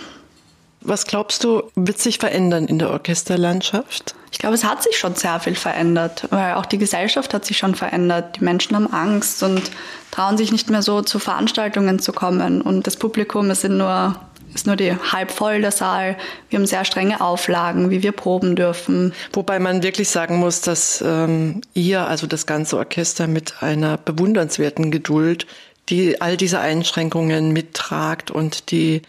Was 0.81 1.05
glaubst 1.05 1.43
du, 1.43 1.63
wird 1.75 1.99
sich 1.99 2.17
verändern 2.19 2.65
in 2.65 2.79
der 2.79 2.91
Orchesterlandschaft? 2.91 4.15
Ich 4.31 4.39
glaube, 4.39 4.55
es 4.55 4.63
hat 4.63 4.83
sich 4.83 4.97
schon 4.97 5.15
sehr 5.15 5.39
viel 5.39 5.55
verändert, 5.55 6.27
weil 6.29 6.53
auch 6.53 6.65
die 6.65 6.77
Gesellschaft 6.77 7.33
hat 7.33 7.45
sich 7.45 7.57
schon 7.57 7.75
verändert. 7.75 8.37
Die 8.37 8.43
Menschen 8.43 8.75
haben 8.75 8.91
Angst 8.93 9.41
und 9.41 9.71
trauen 10.11 10.37
sich 10.37 10.51
nicht 10.51 10.69
mehr 10.69 10.81
so 10.81 11.01
zu 11.01 11.19
Veranstaltungen 11.19 11.99
zu 11.99 12.11
kommen. 12.11 12.61
Und 12.61 12.87
das 12.87 12.97
Publikum 12.97 13.49
ist 13.49 13.63
nur, 13.63 14.15
ist 14.53 14.67
nur 14.67 14.75
die 14.75 14.93
halb 14.95 15.31
voll 15.31 15.61
der 15.61 15.71
Saal. 15.71 16.17
Wir 16.49 16.59
haben 16.59 16.65
sehr 16.65 16.85
strenge 16.85 17.21
Auflagen, 17.21 17.89
wie 17.89 18.03
wir 18.03 18.11
proben 18.11 18.55
dürfen. 18.55 19.13
Wobei 19.33 19.59
man 19.59 19.81
wirklich 19.81 20.09
sagen 20.09 20.37
muss, 20.37 20.61
dass 20.61 21.03
ähm, 21.05 21.61
ihr, 21.73 22.05
also 22.05 22.27
das 22.27 22.45
ganze 22.45 22.77
Orchester, 22.77 23.27
mit 23.27 23.63
einer 23.63 23.97
bewundernswerten 23.97 24.91
Geduld 24.91 25.47
die 25.89 26.21
all 26.21 26.37
diese 26.37 26.59
Einschränkungen 26.59 27.53
mittragt 27.53 28.29
und 28.29 28.71
die 28.71 29.01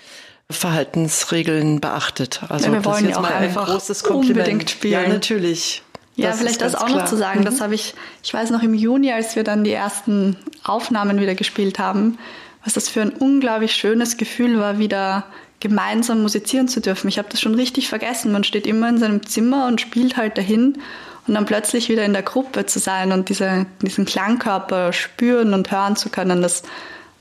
Verhaltensregeln 0.50 1.80
beachtet. 1.80 2.40
Also 2.48 2.66
ja, 2.66 2.72
wir 2.72 2.84
wollen 2.84 3.08
ja 3.08 3.18
auch 3.18 3.30
einfach 3.30 3.66
ein 3.66 3.72
großes 3.74 4.02
Kompliment. 4.02 4.38
unbedingt 4.38 4.70
spielen. 4.70 5.02
Ja, 5.02 5.08
natürlich. 5.08 5.82
Ja, 6.16 6.30
das 6.30 6.38
vielleicht 6.38 6.62
das 6.62 6.74
auch 6.74 6.86
klar. 6.86 7.02
noch 7.02 7.04
zu 7.04 7.16
sagen. 7.16 7.40
Mhm. 7.40 7.44
Das 7.44 7.60
habe 7.60 7.74
ich, 7.74 7.94
ich 8.22 8.32
weiß 8.32 8.50
noch 8.50 8.62
im 8.62 8.74
Juni, 8.74 9.12
als 9.12 9.36
wir 9.36 9.44
dann 9.44 9.62
die 9.62 9.72
ersten 9.72 10.36
Aufnahmen 10.64 11.20
wieder 11.20 11.34
gespielt 11.34 11.78
haben, 11.78 12.18
was 12.64 12.72
das 12.72 12.88
für 12.88 13.02
ein 13.02 13.10
unglaublich 13.10 13.72
schönes 13.72 14.16
Gefühl 14.16 14.58
war, 14.58 14.78
wieder 14.78 15.24
gemeinsam 15.60 16.22
musizieren 16.22 16.66
zu 16.66 16.80
dürfen. 16.80 17.08
Ich 17.08 17.18
habe 17.18 17.28
das 17.30 17.40
schon 17.40 17.54
richtig 17.54 17.88
vergessen. 17.88 18.32
Man 18.32 18.44
steht 18.44 18.66
immer 18.66 18.88
in 18.88 18.98
seinem 18.98 19.26
Zimmer 19.26 19.66
und 19.66 19.80
spielt 19.80 20.16
halt 20.16 20.38
dahin. 20.38 20.78
Und 21.26 21.34
dann 21.34 21.44
plötzlich 21.44 21.90
wieder 21.90 22.06
in 22.06 22.14
der 22.14 22.22
Gruppe 22.22 22.64
zu 22.64 22.78
sein 22.78 23.12
und 23.12 23.28
diese, 23.28 23.66
diesen 23.82 24.06
Klangkörper 24.06 24.94
spüren 24.94 25.52
und 25.52 25.70
hören 25.70 25.94
zu 25.94 26.08
können, 26.08 26.40
das, 26.40 26.62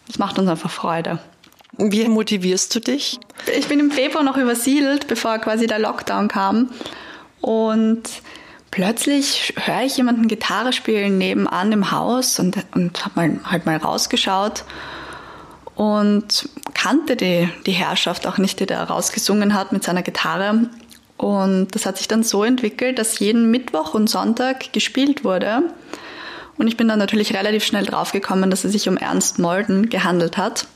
das 0.08 0.18
macht 0.18 0.40
uns 0.40 0.48
einfach 0.48 0.72
Freude. 0.72 1.20
Wie 1.78 2.08
motivierst 2.08 2.74
du 2.74 2.80
dich? 2.80 3.20
Ich 3.56 3.68
bin 3.68 3.80
im 3.80 3.92
Februar 3.92 4.24
noch 4.24 4.38
übersiedelt, 4.38 5.08
bevor 5.08 5.38
quasi 5.38 5.68
der 5.68 5.80
Lockdown 5.80 6.28
kam. 6.28 6.70
Und 7.40 8.04
plötzlich 8.72 9.54
höre 9.58 9.84
ich 9.84 9.98
jemanden 9.98 10.28
Gitarre 10.28 10.74
spielen 10.74 11.18
nebenan 11.18 11.72
im 11.72 11.92
Haus 11.92 12.40
und, 12.40 12.58
und 12.74 13.06
habe 13.06 13.40
halt 13.44 13.66
mal 13.66 13.78
rausgeschaut 13.78 14.64
und 15.76 16.50
kannte 16.74 17.16
die, 17.16 17.50
die 17.68 17.72
Herrschaft 17.72 18.26
auch 18.26 18.40
nicht, 18.40 18.60
die 18.60 18.66
da 18.66 18.84
rausgesungen 18.84 19.54
hat 19.54 19.72
mit 19.72 19.84
seiner 19.84 20.02
Gitarre. 20.02 20.70
Und 21.18 21.76
das 21.76 21.86
hat 21.86 21.98
sich 21.98 22.08
dann 22.08 22.24
so 22.24 22.44
entwickelt, 22.44 22.98
dass 22.98 23.20
jeden 23.20 23.52
Mittwoch 23.52 23.94
und 23.94 24.10
Sonntag 24.10 24.74
gespielt 24.74 25.24
wurde. 25.24 25.64
Und 26.58 26.68
ich 26.68 26.78
bin 26.78 26.88
dann 26.88 26.98
natürlich 26.98 27.36
relativ 27.36 27.64
schnell 27.64 27.86
draufgekommen, 27.86 28.50
dass 28.50 28.64
es 28.64 28.72
sich 28.72 28.90
um 28.90 28.98
Ernst 28.98 29.38
Molden 29.38 29.90
gehandelt 29.90 30.38
hat. 30.38 30.68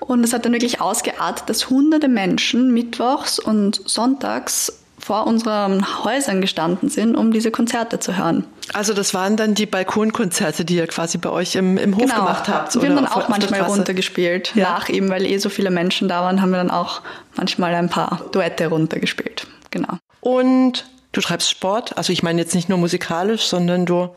Und 0.00 0.24
es 0.24 0.32
hat 0.32 0.44
dann 0.44 0.52
wirklich 0.52 0.80
ausgeartet, 0.80 1.48
dass 1.48 1.70
hunderte 1.70 2.08
Menschen 2.08 2.72
mittwochs 2.72 3.38
und 3.38 3.80
sonntags 3.88 4.72
vor 4.98 5.26
unseren 5.26 6.04
Häusern 6.04 6.40
gestanden 6.40 6.88
sind, 6.88 7.14
um 7.14 7.30
diese 7.30 7.50
Konzerte 7.50 7.98
zu 8.00 8.16
hören. 8.16 8.44
Also 8.72 8.94
das 8.94 9.12
waren 9.12 9.36
dann 9.36 9.54
die 9.54 9.66
Balkonkonzerte, 9.66 10.64
die 10.64 10.76
ihr 10.76 10.86
quasi 10.86 11.18
bei 11.18 11.28
euch 11.28 11.56
im, 11.56 11.76
im 11.76 11.96
Hof 11.96 12.04
genau. 12.04 12.16
gemacht 12.16 12.48
habt? 12.48 12.74
Wir 12.74 12.88
haben 12.88 12.96
dann 12.96 13.06
auch 13.06 13.28
manchmal 13.28 13.60
runtergespielt. 13.62 14.52
Ja. 14.54 14.70
Nach 14.70 14.88
ihm, 14.88 15.10
weil 15.10 15.26
eh 15.26 15.36
so 15.36 15.50
viele 15.50 15.70
Menschen 15.70 16.08
da 16.08 16.22
waren, 16.22 16.40
haben 16.40 16.50
wir 16.50 16.56
dann 16.56 16.70
auch 16.70 17.02
manchmal 17.36 17.74
ein 17.74 17.90
paar 17.90 18.22
Duette 18.32 18.68
runtergespielt. 18.68 19.46
Genau. 19.70 19.98
Und 20.20 20.86
du 21.12 21.20
treibst 21.20 21.50
Sport? 21.50 21.98
Also 21.98 22.12
ich 22.12 22.22
meine 22.22 22.40
jetzt 22.40 22.54
nicht 22.54 22.70
nur 22.70 22.78
musikalisch, 22.78 23.42
sondern 23.42 23.84
du... 23.84 24.08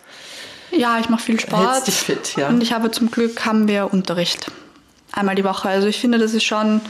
Ja, 0.72 1.00
ich 1.00 1.10
mache 1.10 1.24
viel 1.24 1.40
Sport. 1.40 1.70
Hältst 1.70 1.88
dich 1.88 1.96
fit, 1.96 2.36
ja. 2.38 2.48
Und 2.48 2.62
ich 2.62 2.72
habe 2.72 2.92
zum 2.92 3.12
Glück 3.12 3.46
haben 3.46 3.68
wir 3.68 3.92
Unterricht. 3.92 4.52
Einmal 5.18 5.36
die 5.36 5.44
Woche. 5.44 5.68
Also 5.68 5.88
ich 5.88 6.00
finde, 6.00 6.20
das 6.20 6.34
ist 6.34 6.44
schon 6.44 6.82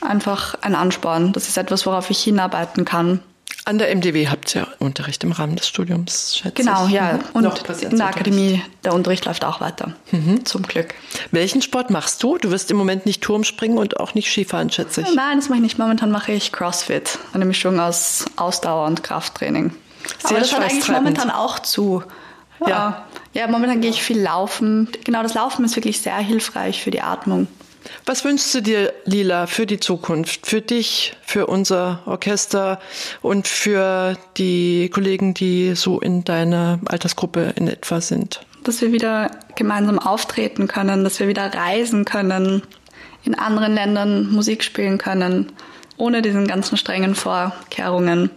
einfach 0.00 0.54
ein 0.60 0.74
Ansporn. 0.74 1.32
Das 1.32 1.48
ist 1.48 1.56
etwas, 1.56 1.84
worauf 1.84 2.10
ich 2.10 2.22
hinarbeiten 2.22 2.84
kann. 2.84 3.20
An 3.64 3.78
der 3.78 3.92
MDW 3.92 4.28
habt 4.28 4.54
ihr 4.54 4.68
Unterricht 4.78 5.24
im 5.24 5.32
Rahmen 5.32 5.56
des 5.56 5.66
Studiums, 5.66 6.36
schätze 6.36 6.62
genau, 6.62 6.86
ich. 6.86 6.92
Genau, 6.92 7.04
ja. 7.04 7.18
Und 7.32 7.82
in 7.82 7.96
der 7.96 8.06
Akademie, 8.06 8.62
der 8.84 8.94
Unterricht 8.94 9.24
läuft 9.24 9.44
auch 9.44 9.60
weiter. 9.60 9.92
Mhm. 10.12 10.44
Zum 10.44 10.62
Glück. 10.62 10.94
Welchen 11.32 11.62
Sport 11.62 11.90
machst 11.90 12.22
du? 12.22 12.38
Du 12.38 12.52
wirst 12.52 12.70
im 12.70 12.76
Moment 12.76 13.06
nicht 13.06 13.22
Turmspringen 13.22 13.78
und 13.78 13.98
auch 13.98 14.14
nicht 14.14 14.30
Skifahren, 14.30 14.70
schätze 14.70 15.00
ich. 15.00 15.12
Nein, 15.14 15.38
das 15.38 15.48
mache 15.48 15.56
ich 15.56 15.62
nicht. 15.64 15.78
Momentan 15.78 16.12
mache 16.12 16.30
ich 16.30 16.52
Crossfit. 16.52 17.18
Eine 17.32 17.44
Mischung 17.44 17.80
aus 17.80 18.26
Ausdauer 18.36 18.86
und 18.86 19.02
Krafttraining. 19.02 19.74
Sehr 20.18 20.30
Aber 20.30 20.38
das 20.38 20.50
schaut 20.50 20.60
eigentlich 20.60 20.88
momentan 20.88 21.30
auch 21.30 21.58
zu. 21.58 22.04
Ja. 22.64 23.04
ja, 23.32 23.48
momentan 23.48 23.80
gehe 23.80 23.90
ich 23.90 24.02
viel 24.02 24.20
laufen. 24.20 24.88
Genau, 25.04 25.22
das 25.22 25.34
Laufen 25.34 25.64
ist 25.64 25.76
wirklich 25.76 26.00
sehr 26.00 26.16
hilfreich 26.18 26.82
für 26.82 26.90
die 26.90 27.02
Atmung. 27.02 27.48
Was 28.04 28.24
wünschst 28.24 28.54
du 28.54 28.60
dir, 28.60 28.92
Lila, 29.04 29.46
für 29.46 29.66
die 29.66 29.80
Zukunft, 29.80 30.46
für 30.46 30.60
dich, 30.60 31.16
für 31.24 31.46
unser 31.46 32.02
Orchester 32.06 32.80
und 33.22 33.48
für 33.48 34.16
die 34.36 34.90
Kollegen, 34.92 35.34
die 35.34 35.74
so 35.74 36.00
in 36.00 36.24
deiner 36.24 36.78
Altersgruppe 36.86 37.52
in 37.56 37.68
etwa 37.68 38.00
sind? 38.00 38.40
Dass 38.64 38.80
wir 38.80 38.92
wieder 38.92 39.30
gemeinsam 39.54 39.98
auftreten 39.98 40.68
können, 40.68 41.04
dass 41.04 41.20
wir 41.20 41.28
wieder 41.28 41.52
reisen 41.52 42.04
können, 42.04 42.62
in 43.24 43.34
anderen 43.34 43.74
Ländern 43.74 44.30
Musik 44.30 44.62
spielen 44.62 44.98
können, 44.98 45.52
ohne 45.96 46.22
diesen 46.22 46.46
ganzen 46.46 46.76
strengen 46.76 47.14
Vorkehrungen. 47.14 48.30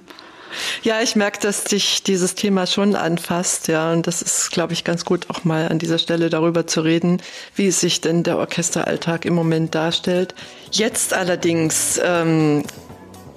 Ja, 0.83 1.01
ich 1.01 1.15
merke, 1.15 1.39
dass 1.39 1.63
dich 1.63 2.03
dieses 2.03 2.35
Thema 2.35 2.67
schon 2.67 2.95
anfasst, 2.95 3.67
ja, 3.67 3.91
und 3.91 4.07
das 4.07 4.21
ist, 4.21 4.51
glaube 4.51 4.73
ich, 4.73 4.83
ganz 4.83 5.05
gut, 5.05 5.29
auch 5.29 5.43
mal 5.43 5.67
an 5.67 5.79
dieser 5.79 5.97
Stelle 5.97 6.29
darüber 6.29 6.67
zu 6.67 6.81
reden, 6.81 7.21
wie 7.55 7.71
sich 7.71 8.01
denn 8.01 8.23
der 8.23 8.38
Orchesteralltag 8.38 9.25
im 9.25 9.33
Moment 9.33 9.75
darstellt. 9.75 10.35
Jetzt 10.71 11.13
allerdings 11.13 11.99
ähm, 12.03 12.63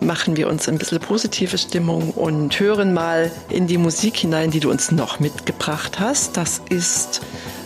machen 0.03 0.37
wir 0.37 0.49
uns 0.49 0.69
ein 0.69 0.79
bisschen 0.79 1.01
positive 1.01 1.57
Stimmung 1.59 2.11
und 2.11 2.59
hören 2.59 2.93
mal 2.93 3.31
in 3.49 3.67
die 3.67 3.79
Musik 3.79 4.17
hinein, 4.17 4.51
die 4.51 4.61
du 4.61 4.71
uns 4.71 4.91
noch 4.91 5.21
mitgebracht 5.21 6.01
hast. 6.01 6.37
Das 6.37 6.61
ist, 6.69 7.23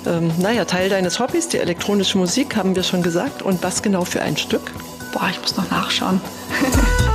ähm, 0.07 0.31
naja, 0.39 0.65
Teil 0.65 0.89
deines 0.89 1.19
Hobbys, 1.19 1.49
die 1.49 1.59
elektronische 1.59 2.19
Musik, 2.19 2.57
haben 2.57 2.77
wir 2.77 2.83
schon 2.83 3.03
gesagt. 3.03 3.43
Und 3.43 3.63
was 3.63 3.83
genau 3.83 4.05
für 4.05 4.23
ein 4.23 4.37
Stück? 4.37 4.73
Boah, 5.13 5.29
ich 5.31 5.41
muss 5.41 5.57
noch 5.57 5.71
nachschauen. 5.71 6.21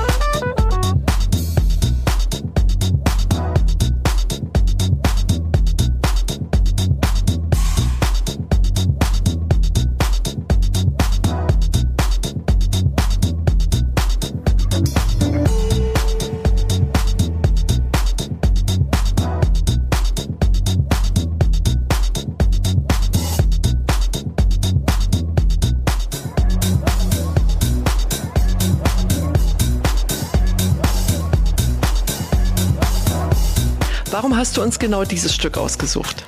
hast 34.41 34.57
du 34.57 34.63
uns 34.63 34.79
genau 34.79 35.03
dieses 35.03 35.35
Stück 35.35 35.55
ausgesucht? 35.55 36.23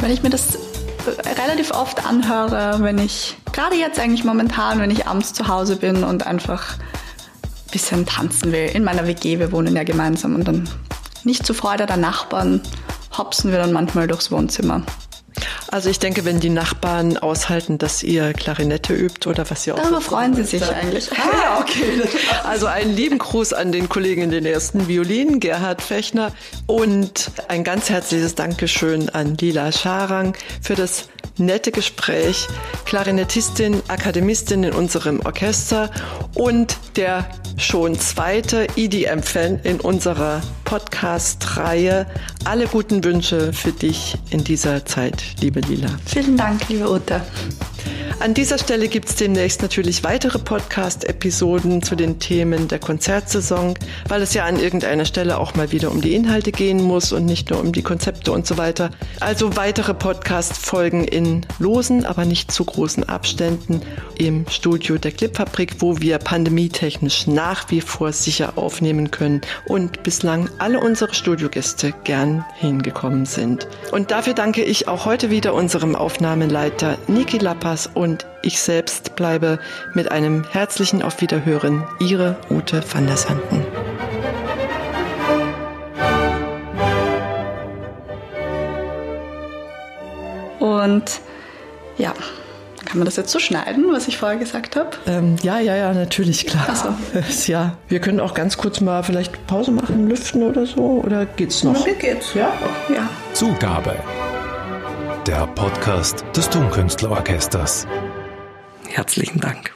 Weil 0.00 0.10
ich 0.10 0.24
mir 0.24 0.30
das 0.30 0.58
relativ 1.40 1.70
oft 1.70 2.04
anhöre, 2.04 2.78
wenn 2.80 2.98
ich, 2.98 3.36
gerade 3.52 3.76
jetzt 3.76 4.00
eigentlich 4.00 4.24
momentan, 4.24 4.80
wenn 4.80 4.90
ich 4.90 5.06
abends 5.06 5.32
zu 5.32 5.46
Hause 5.46 5.76
bin 5.76 6.02
und 6.02 6.26
einfach 6.26 6.76
ein 6.76 7.70
bisschen 7.70 8.04
tanzen 8.04 8.50
will. 8.50 8.68
In 8.74 8.82
meiner 8.82 9.06
WG, 9.06 9.38
wir 9.38 9.52
wohnen 9.52 9.76
ja 9.76 9.84
gemeinsam 9.84 10.34
und 10.34 10.48
dann 10.48 10.68
nicht 11.22 11.46
zur 11.46 11.54
Freude 11.54 11.86
der 11.86 11.98
Nachbarn 11.98 12.60
hopsen 13.16 13.52
wir 13.52 13.58
dann 13.60 13.72
manchmal 13.72 14.08
durchs 14.08 14.32
Wohnzimmer. 14.32 14.82
Also 15.72 15.88
ich 15.88 15.98
denke, 15.98 16.26
wenn 16.26 16.38
die 16.38 16.50
Nachbarn 16.50 17.16
aushalten, 17.16 17.78
dass 17.78 18.02
ihr 18.02 18.34
Klarinette 18.34 18.92
übt 18.92 19.26
oder 19.26 19.48
was 19.50 19.66
ihr 19.66 19.74
auch. 19.74 19.80
Darüber 19.80 20.02
freuen 20.02 20.34
sie 20.34 20.44
sich 20.44 20.62
eigentlich. 20.62 21.08
Ah, 21.22 21.60
okay. 21.60 22.02
Also 22.44 22.66
einen 22.66 22.94
lieben 22.94 23.18
Gruß 23.18 23.54
an 23.54 23.72
den 23.72 23.88
Kollegen 23.88 24.22
in 24.22 24.30
den 24.30 24.44
ersten 24.44 24.86
Violinen, 24.86 25.40
Gerhard 25.40 25.80
Fechner, 25.80 26.32
und 26.66 27.30
ein 27.48 27.64
ganz 27.64 27.88
herzliches 27.88 28.34
Dankeschön 28.34 29.08
an 29.08 29.36
Lila 29.38 29.72
Scharang 29.72 30.36
für 30.60 30.74
das 30.74 31.08
nette 31.38 31.72
Gespräch. 31.72 32.48
Klarinettistin, 32.84 33.82
Akademistin 33.88 34.64
in 34.64 34.72
unserem 34.74 35.20
Orchester 35.20 35.90
und 36.34 36.76
der 36.96 37.26
schon 37.56 37.98
zweite 37.98 38.66
EDM-Fan 38.76 39.60
in 39.64 39.80
unserer 39.80 40.40
Podcast-Reihe. 40.64 42.06
Alle 42.44 42.66
guten 42.66 43.04
Wünsche 43.04 43.52
für 43.52 43.72
dich 43.72 44.16
in 44.30 44.42
dieser 44.42 44.84
Zeit, 44.86 45.22
liebe 45.40 45.60
Lila. 45.60 45.88
Vielen 46.06 46.36
Dank, 46.36 46.68
liebe 46.68 46.90
Ute. 46.90 47.20
An 48.20 48.34
dieser 48.34 48.56
Stelle 48.56 48.86
gibt 48.86 49.08
es 49.08 49.16
demnächst 49.16 49.62
natürlich 49.62 50.04
weitere 50.04 50.38
Podcast-Episoden 50.38 51.82
zu 51.82 51.96
den 51.96 52.20
Themen 52.20 52.68
der 52.68 52.78
Konzertsaison, 52.78 53.74
weil 54.06 54.22
es 54.22 54.32
ja 54.32 54.44
an 54.44 54.60
irgendeiner 54.60 55.06
Stelle 55.06 55.38
auch 55.38 55.56
mal 55.56 55.72
wieder 55.72 55.90
um 55.90 56.00
die 56.00 56.14
Inhalte 56.14 56.52
gehen 56.52 56.80
muss 56.82 57.12
und 57.12 57.24
nicht 57.24 57.50
nur 57.50 57.58
um 57.58 57.72
die 57.72 57.82
Konzepte 57.82 58.30
und 58.30 58.46
so 58.46 58.58
weiter. 58.58 58.90
Also 59.18 59.56
weitere 59.56 59.92
Podcast-Folgen 59.92 61.02
in 61.02 61.44
losen, 61.58 62.06
aber 62.06 62.24
nicht 62.24 62.52
zu 62.52 62.64
großen 62.64 63.08
Abständen 63.08 63.82
im 64.18 64.46
Studio 64.48 64.98
der 64.98 65.10
Clipfabrik, 65.10 65.76
wo 65.80 66.00
wir 66.00 66.18
pandemietechnisch 66.18 67.26
nach 67.26 67.41
wie 67.68 67.80
vor 67.80 68.12
sicher 68.12 68.52
aufnehmen 68.56 69.10
können 69.10 69.40
und 69.66 70.02
bislang 70.02 70.48
alle 70.58 70.80
unsere 70.80 71.14
Studiogäste 71.14 71.92
gern 72.04 72.44
hingekommen 72.54 73.26
sind. 73.26 73.66
Und 73.90 74.10
dafür 74.10 74.34
danke 74.34 74.62
ich 74.62 74.88
auch 74.88 75.04
heute 75.04 75.30
wieder 75.30 75.54
unserem 75.54 75.96
Aufnahmeleiter 75.96 76.98
Niki 77.08 77.38
Lappas 77.38 77.90
und 77.92 78.26
ich 78.42 78.60
selbst 78.60 79.16
bleibe 79.16 79.58
mit 79.94 80.10
einem 80.10 80.44
herzlichen 80.50 81.02
Auf 81.02 81.20
Wiederhören. 81.20 81.84
Ihre 82.00 82.36
Ute 82.50 82.82
van 82.92 83.06
der 83.06 83.16
Sanden. 83.16 83.64
Und 90.58 91.20
ja, 91.98 92.14
kann 92.92 92.98
man 92.98 93.06
das 93.06 93.16
jetzt 93.16 93.32
so 93.32 93.38
schneiden, 93.38 93.86
was 93.90 94.06
ich 94.06 94.18
vorher 94.18 94.36
gesagt 94.36 94.76
habe? 94.76 94.90
Ähm, 95.06 95.36
ja, 95.42 95.58
ja, 95.58 95.74
ja, 95.74 95.94
natürlich, 95.94 96.44
klar. 96.46 96.66
Ach 96.68 96.76
so. 97.30 97.50
Ja, 97.50 97.78
wir 97.88 98.00
können 98.00 98.20
auch 98.20 98.34
ganz 98.34 98.58
kurz 98.58 98.82
mal 98.82 99.02
vielleicht 99.02 99.46
Pause 99.46 99.70
machen, 99.70 100.10
lüften 100.10 100.42
oder 100.42 100.66
so. 100.66 101.02
Oder 101.02 101.24
geht's 101.24 101.64
noch? 101.64 101.86
Mir 101.86 101.94
geht's. 101.94 102.34
Ja? 102.34 102.52
Okay. 102.84 102.96
ja. 102.98 103.08
Zugabe. 103.32 103.96
Der 105.26 105.46
Podcast 105.46 106.22
des 106.36 106.50
Tonkünstlerorchesters. 106.50 107.86
Herzlichen 108.90 109.40
Dank. 109.40 109.72